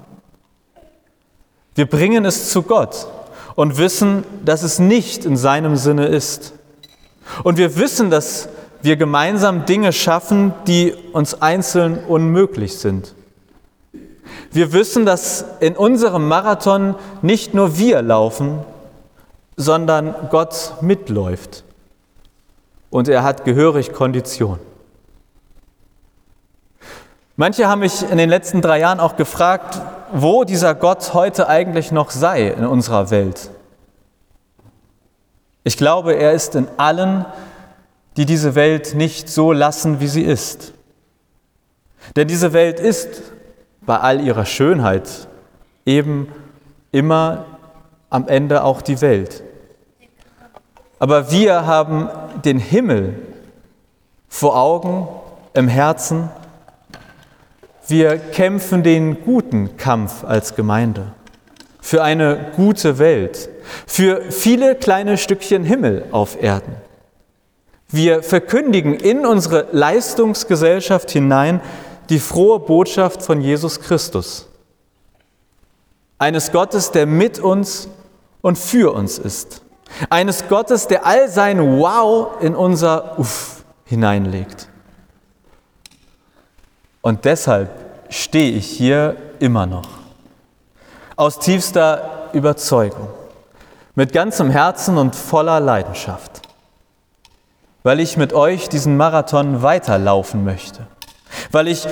wir 1.77 1.89
bringen 1.89 2.25
es 2.25 2.51
zu 2.51 2.65
Gott 2.65 3.07
und 3.55 3.79
wissen, 3.79 4.25
dass 4.45 4.65
es 4.65 4.81
nicht 4.81 5.25
in 5.25 5.37
seinem 5.37 5.77
Sinne 5.77 6.07
ist. 6.07 6.53
Und 7.45 7.59
wir 7.59 7.77
wissen, 7.77 8.11
dass 8.11 8.49
wir 8.83 8.97
gemeinsam 8.97 9.65
Dinge 9.65 9.93
schaffen, 9.93 10.53
die 10.67 10.95
uns 11.13 11.41
einzeln 11.43 12.05
unmöglich 12.07 12.79
sind. 12.79 13.15
Wir 14.51 14.73
wissen, 14.73 15.05
dass 15.05 15.45
in 15.61 15.77
unserem 15.77 16.29
Marathon 16.29 16.95
nicht 17.23 17.55
nur 17.55 17.79
wir 17.79 18.03
laufen, 18.03 18.61
sondern 19.57 20.15
Gott 20.31 20.75
mitläuft. 20.81 21.65
Und 22.91 23.09
er 23.09 23.23
hat 23.23 23.45
gehörig 23.45 23.93
Kondition. 23.93 24.59
Manche 27.37 27.69
haben 27.69 27.81
mich 27.81 28.03
in 28.11 28.19
den 28.19 28.29
letzten 28.29 28.63
drei 28.63 28.81
Jahren 28.81 28.99
auch 28.99 29.17
gefragt, 29.17 29.81
wo 30.13 30.45
dieser 30.45 30.75
Gott 30.75 31.15
heute 31.15 31.49
eigentlich 31.49 31.93
noch 31.93 32.11
sei 32.11 32.49
in 32.49 32.67
unserer 32.67 33.11
Welt. 33.11 33.51
Ich 35.63 35.77
glaube, 35.77 36.15
er 36.15 36.33
ist 36.33 36.55
in 36.55 36.67
allen, 36.79 37.27
die 38.19 38.27
diese 38.27 38.57
Welt 38.57 38.97
nicht 38.97 39.29
so 39.29 39.53
lassen, 39.53 40.01
wie 40.01 40.09
sie 40.09 40.25
ist. 40.25 40.75
Denn 42.17 42.27
diese 42.27 42.53
Welt 42.53 42.81
ist 42.81 43.23
bei 43.81 43.99
all 43.99 44.21
ihrer 44.21 44.45
Schönheit 44.45 45.29
eben 45.87 46.27
immer 46.91 47.47
am 48.11 48.27
Ende 48.27 48.65
auch 48.65 48.83
die 48.83 49.01
Welt. 49.01 49.45
Aber 50.99 51.31
wir 51.31 51.65
haben 51.65 52.09
den 52.45 52.59
Himmel 52.59 53.15
vor 54.29 54.57
Augen, 54.57 55.07
im 55.55 55.69
Herzen. 55.69 56.29
Wir 57.87 58.19
kämpfen 58.19 58.83
den 58.83 59.23
guten 59.25 59.77
Kampf 59.77 60.25
als 60.25 60.57
Gemeinde 60.57 61.13
für 61.81 62.03
eine 62.03 62.51
gute 62.57 62.99
Welt, 62.99 63.49
für 63.87 64.23
viele 64.31 64.75
kleine 64.75 65.17
Stückchen 65.17 65.65
Himmel 65.65 66.05
auf 66.11 66.43
Erden. 66.43 66.88
Wir 67.91 68.23
verkündigen 68.23 68.95
in 68.95 69.25
unsere 69.25 69.69
Leistungsgesellschaft 69.73 71.11
hinein 71.11 71.61
die 72.11 72.19
frohe 72.19 72.61
Botschaft 72.61 73.23
von 73.23 73.41
Jesus 73.41 73.81
Christus. 73.81 74.47
Eines 76.19 76.53
Gottes, 76.53 76.91
der 76.91 77.07
mit 77.07 77.39
uns 77.39 77.89
und 78.41 78.59
für 78.59 78.95
uns 78.95 79.19
ist. 79.19 79.63
Eines 80.11 80.49
Gottes, 80.49 80.87
der 80.87 81.07
all 81.07 81.29
sein 81.29 81.79
Wow 81.79 82.43
in 82.43 82.55
unser 82.55 83.19
Uff 83.19 83.65
hineinlegt. 83.85 84.69
Und 87.01 87.25
deshalb 87.25 87.71
stehe 88.11 88.53
ich 88.53 88.67
hier 88.67 89.17
immer 89.39 89.67
noch 89.67 89.99
aus 91.17 91.41
tiefster 91.41 92.29
Überzeugung, 92.33 93.09
mit 93.97 94.13
ganzem 94.13 94.51
Herzen 94.51 94.99
und 94.99 95.17
voller 95.17 95.59
Leidenschaft, 95.59 96.43
weil 97.89 98.01
ich 98.01 98.19
mit 98.19 98.35
euch 98.35 98.69
diesen 98.69 98.99
Marathon 98.99 99.63
weiterlaufen 99.63 100.45
möchte, 100.45 100.87
weil 101.51 101.69
ich 101.69 101.89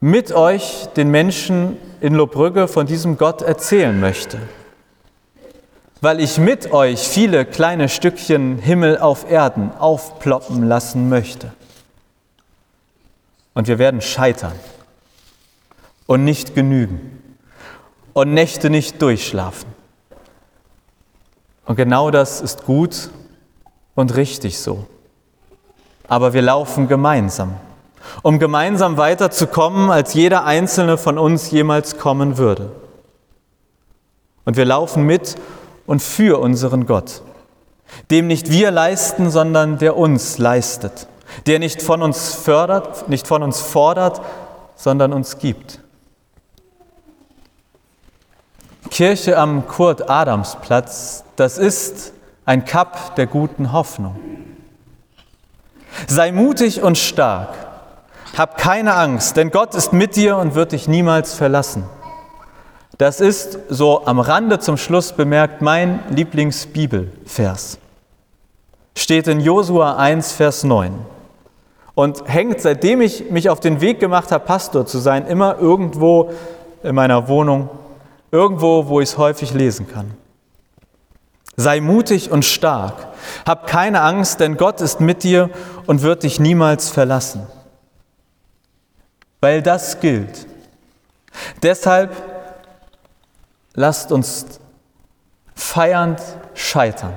mit 0.00 0.32
euch 0.32 0.88
den 0.96 1.12
Menschen 1.12 1.76
in 2.00 2.12
Lobrügge 2.16 2.66
von 2.66 2.86
diesem 2.86 3.16
Gott 3.16 3.40
erzählen 3.40 4.00
möchte, 4.00 4.40
weil 6.00 6.18
ich 6.18 6.38
mit 6.38 6.72
euch 6.72 6.98
viele 7.06 7.44
kleine 7.44 7.88
Stückchen 7.88 8.58
Himmel 8.58 8.98
auf 8.98 9.30
Erden 9.30 9.70
aufploppen 9.78 10.66
lassen 10.66 11.08
möchte. 11.08 11.52
Und 13.54 13.68
wir 13.68 13.78
werden 13.78 14.00
scheitern 14.00 14.58
und 16.06 16.24
nicht 16.24 16.56
genügen 16.56 17.36
und 18.12 18.34
Nächte 18.34 18.70
nicht 18.70 19.00
durchschlafen. 19.00 19.72
Und 21.64 21.76
genau 21.76 22.10
das 22.10 22.40
ist 22.40 22.64
gut 22.64 23.10
und 24.00 24.16
richtig 24.16 24.58
so. 24.58 24.86
Aber 26.08 26.32
wir 26.32 26.42
laufen 26.42 26.88
gemeinsam, 26.88 27.54
um 28.22 28.38
gemeinsam 28.38 28.96
weiterzukommen, 28.96 29.90
als 29.90 30.14
jeder 30.14 30.44
einzelne 30.44 30.98
von 30.98 31.18
uns 31.18 31.50
jemals 31.50 31.98
kommen 31.98 32.36
würde. 32.38 32.72
Und 34.44 34.56
wir 34.56 34.64
laufen 34.64 35.04
mit 35.04 35.36
und 35.86 36.02
für 36.02 36.40
unseren 36.40 36.86
Gott, 36.86 37.22
dem 38.10 38.26
nicht 38.26 38.50
wir 38.50 38.70
leisten, 38.70 39.30
sondern 39.30 39.78
der 39.78 39.96
uns 39.96 40.38
leistet, 40.38 41.06
der 41.46 41.58
nicht 41.58 41.82
von 41.82 42.02
uns 42.02 42.34
fördert, 42.34 43.08
nicht 43.08 43.28
von 43.28 43.42
uns 43.42 43.60
fordert, 43.60 44.20
sondern 44.74 45.12
uns 45.12 45.38
gibt. 45.38 45.78
Kirche 48.90 49.38
am 49.38 49.68
Kurt-Adams-Platz, 49.68 51.22
das 51.36 51.58
ist 51.58 52.12
ein 52.50 52.64
Kap 52.64 53.14
der 53.14 53.28
guten 53.28 53.70
Hoffnung. 53.70 54.16
Sei 56.08 56.32
mutig 56.32 56.82
und 56.82 56.98
stark. 56.98 57.54
Hab 58.36 58.58
keine 58.58 58.96
Angst, 58.96 59.36
denn 59.36 59.52
Gott 59.52 59.76
ist 59.76 59.92
mit 59.92 60.16
dir 60.16 60.36
und 60.36 60.56
wird 60.56 60.72
dich 60.72 60.88
niemals 60.88 61.32
verlassen. 61.32 61.84
Das 62.98 63.20
ist, 63.20 63.56
so 63.68 64.04
am 64.04 64.18
Rande 64.18 64.58
zum 64.58 64.78
Schluss 64.78 65.12
bemerkt, 65.12 65.62
mein 65.62 66.00
Lieblingsbibelvers. 66.10 67.78
Steht 68.96 69.28
in 69.28 69.38
Josua 69.38 69.94
1, 69.98 70.32
Vers 70.32 70.64
9 70.64 70.92
und 71.94 72.24
hängt, 72.26 72.60
seitdem 72.60 73.00
ich 73.00 73.30
mich 73.30 73.48
auf 73.48 73.60
den 73.60 73.80
Weg 73.80 74.00
gemacht 74.00 74.32
habe, 74.32 74.44
Pastor 74.44 74.86
zu 74.86 74.98
sein, 74.98 75.24
immer 75.24 75.58
irgendwo 75.60 76.32
in 76.82 76.96
meiner 76.96 77.28
Wohnung 77.28 77.68
Irgendwo, 78.32 78.86
wo 78.86 79.00
ich 79.00 79.10
es 79.10 79.18
häufig 79.18 79.52
lesen 79.54 79.88
kann. 79.88 80.12
Sei 81.60 81.82
mutig 81.82 82.30
und 82.30 82.46
stark. 82.46 83.08
Hab 83.46 83.66
keine 83.66 84.00
Angst, 84.00 84.40
denn 84.40 84.56
Gott 84.56 84.80
ist 84.80 85.00
mit 85.00 85.22
dir 85.24 85.50
und 85.86 86.00
wird 86.00 86.22
dich 86.22 86.40
niemals 86.40 86.88
verlassen. 86.88 87.46
Weil 89.42 89.60
das 89.60 90.00
gilt. 90.00 90.46
Deshalb 91.62 92.12
lasst 93.74 94.10
uns 94.10 94.46
feiernd 95.54 96.22
scheitern 96.54 97.12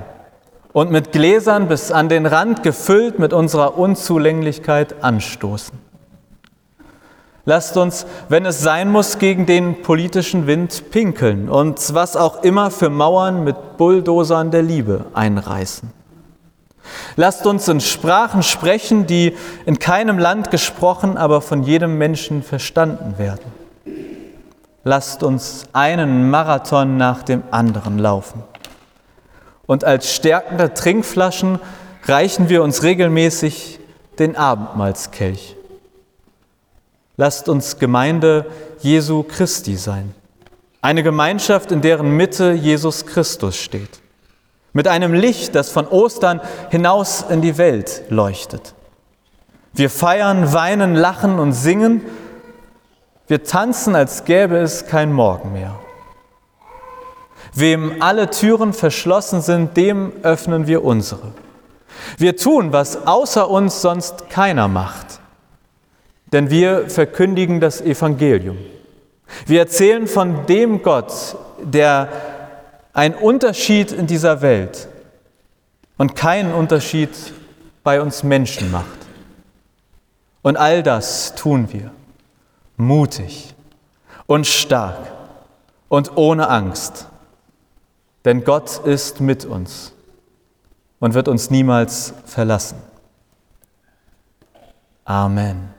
und 0.74 0.90
mit 0.90 1.12
Gläsern 1.12 1.66
bis 1.66 1.90
an 1.90 2.10
den 2.10 2.26
Rand 2.26 2.62
gefüllt 2.62 3.18
mit 3.18 3.32
unserer 3.32 3.78
Unzulänglichkeit 3.78 5.02
anstoßen. 5.02 5.78
Lasst 7.46 7.76
uns, 7.76 8.06
wenn 8.30 8.46
es 8.46 8.60
sein 8.60 8.90
muss, 8.90 9.18
gegen 9.18 9.44
den 9.44 9.82
politischen 9.82 10.46
Wind 10.46 10.90
pinkeln 10.90 11.50
und 11.50 11.92
was 11.92 12.16
auch 12.16 12.42
immer 12.42 12.70
für 12.70 12.88
Mauern 12.88 13.44
mit 13.44 13.76
Bulldozern 13.76 14.50
der 14.50 14.62
Liebe 14.62 15.04
einreißen. 15.12 15.92
Lasst 17.16 17.46
uns 17.46 17.68
in 17.68 17.80
Sprachen 17.80 18.42
sprechen, 18.42 19.06
die 19.06 19.36
in 19.66 19.78
keinem 19.78 20.18
Land 20.18 20.50
gesprochen, 20.50 21.16
aber 21.16 21.40
von 21.40 21.62
jedem 21.62 21.98
Menschen 21.98 22.42
verstanden 22.42 23.18
werden. 23.18 23.52
Lasst 24.82 25.22
uns 25.22 25.64
einen 25.72 26.30
Marathon 26.30 26.96
nach 26.96 27.22
dem 27.22 27.42
anderen 27.50 27.98
laufen. 27.98 28.42
Und 29.66 29.84
als 29.84 30.14
stärkende 30.14 30.74
Trinkflaschen 30.74 31.58
reichen 32.04 32.48
wir 32.48 32.62
uns 32.62 32.82
regelmäßig 32.82 33.80
den 34.18 34.36
Abendmahlskelch. 34.36 35.53
Lasst 37.16 37.48
uns 37.48 37.78
Gemeinde 37.78 38.46
Jesu 38.80 39.22
Christi 39.22 39.76
sein. 39.76 40.14
Eine 40.82 41.02
Gemeinschaft, 41.02 41.70
in 41.70 41.80
deren 41.80 42.16
Mitte 42.16 42.52
Jesus 42.52 43.06
Christus 43.06 43.56
steht. 43.56 44.00
Mit 44.72 44.88
einem 44.88 45.14
Licht, 45.14 45.54
das 45.54 45.70
von 45.70 45.86
Ostern 45.86 46.40
hinaus 46.70 47.24
in 47.28 47.40
die 47.40 47.56
Welt 47.56 48.02
leuchtet. 48.08 48.74
Wir 49.72 49.90
feiern, 49.90 50.52
weinen, 50.52 50.96
lachen 50.96 51.38
und 51.38 51.52
singen. 51.52 52.02
Wir 53.28 53.44
tanzen, 53.44 53.94
als 53.94 54.24
gäbe 54.24 54.56
es 54.56 54.86
kein 54.86 55.12
Morgen 55.12 55.52
mehr. 55.52 55.78
Wem 57.54 58.02
alle 58.02 58.28
Türen 58.30 58.72
verschlossen 58.72 59.40
sind, 59.40 59.76
dem 59.76 60.12
öffnen 60.24 60.66
wir 60.66 60.84
unsere. 60.84 61.32
Wir 62.18 62.36
tun, 62.36 62.72
was 62.72 63.06
außer 63.06 63.48
uns 63.48 63.80
sonst 63.80 64.28
keiner 64.28 64.66
macht 64.66 65.13
denn 66.34 66.50
wir 66.50 66.90
verkündigen 66.90 67.60
das 67.60 67.80
Evangelium. 67.80 68.58
Wir 69.46 69.60
erzählen 69.60 70.08
von 70.08 70.46
dem 70.46 70.82
Gott, 70.82 71.36
der 71.62 72.08
einen 72.92 73.14
Unterschied 73.14 73.92
in 73.92 74.08
dieser 74.08 74.42
Welt 74.42 74.88
und 75.96 76.16
keinen 76.16 76.52
Unterschied 76.52 77.10
bei 77.84 78.02
uns 78.02 78.24
Menschen 78.24 78.72
macht. 78.72 78.98
Und 80.42 80.56
all 80.56 80.82
das 80.82 81.36
tun 81.36 81.72
wir 81.72 81.92
mutig 82.76 83.54
und 84.26 84.44
stark 84.44 85.12
und 85.88 86.16
ohne 86.16 86.48
Angst, 86.48 87.06
denn 88.24 88.42
Gott 88.42 88.84
ist 88.84 89.20
mit 89.20 89.44
uns 89.44 89.92
und 90.98 91.14
wird 91.14 91.28
uns 91.28 91.50
niemals 91.50 92.12
verlassen. 92.26 92.78
Amen. 95.04 95.73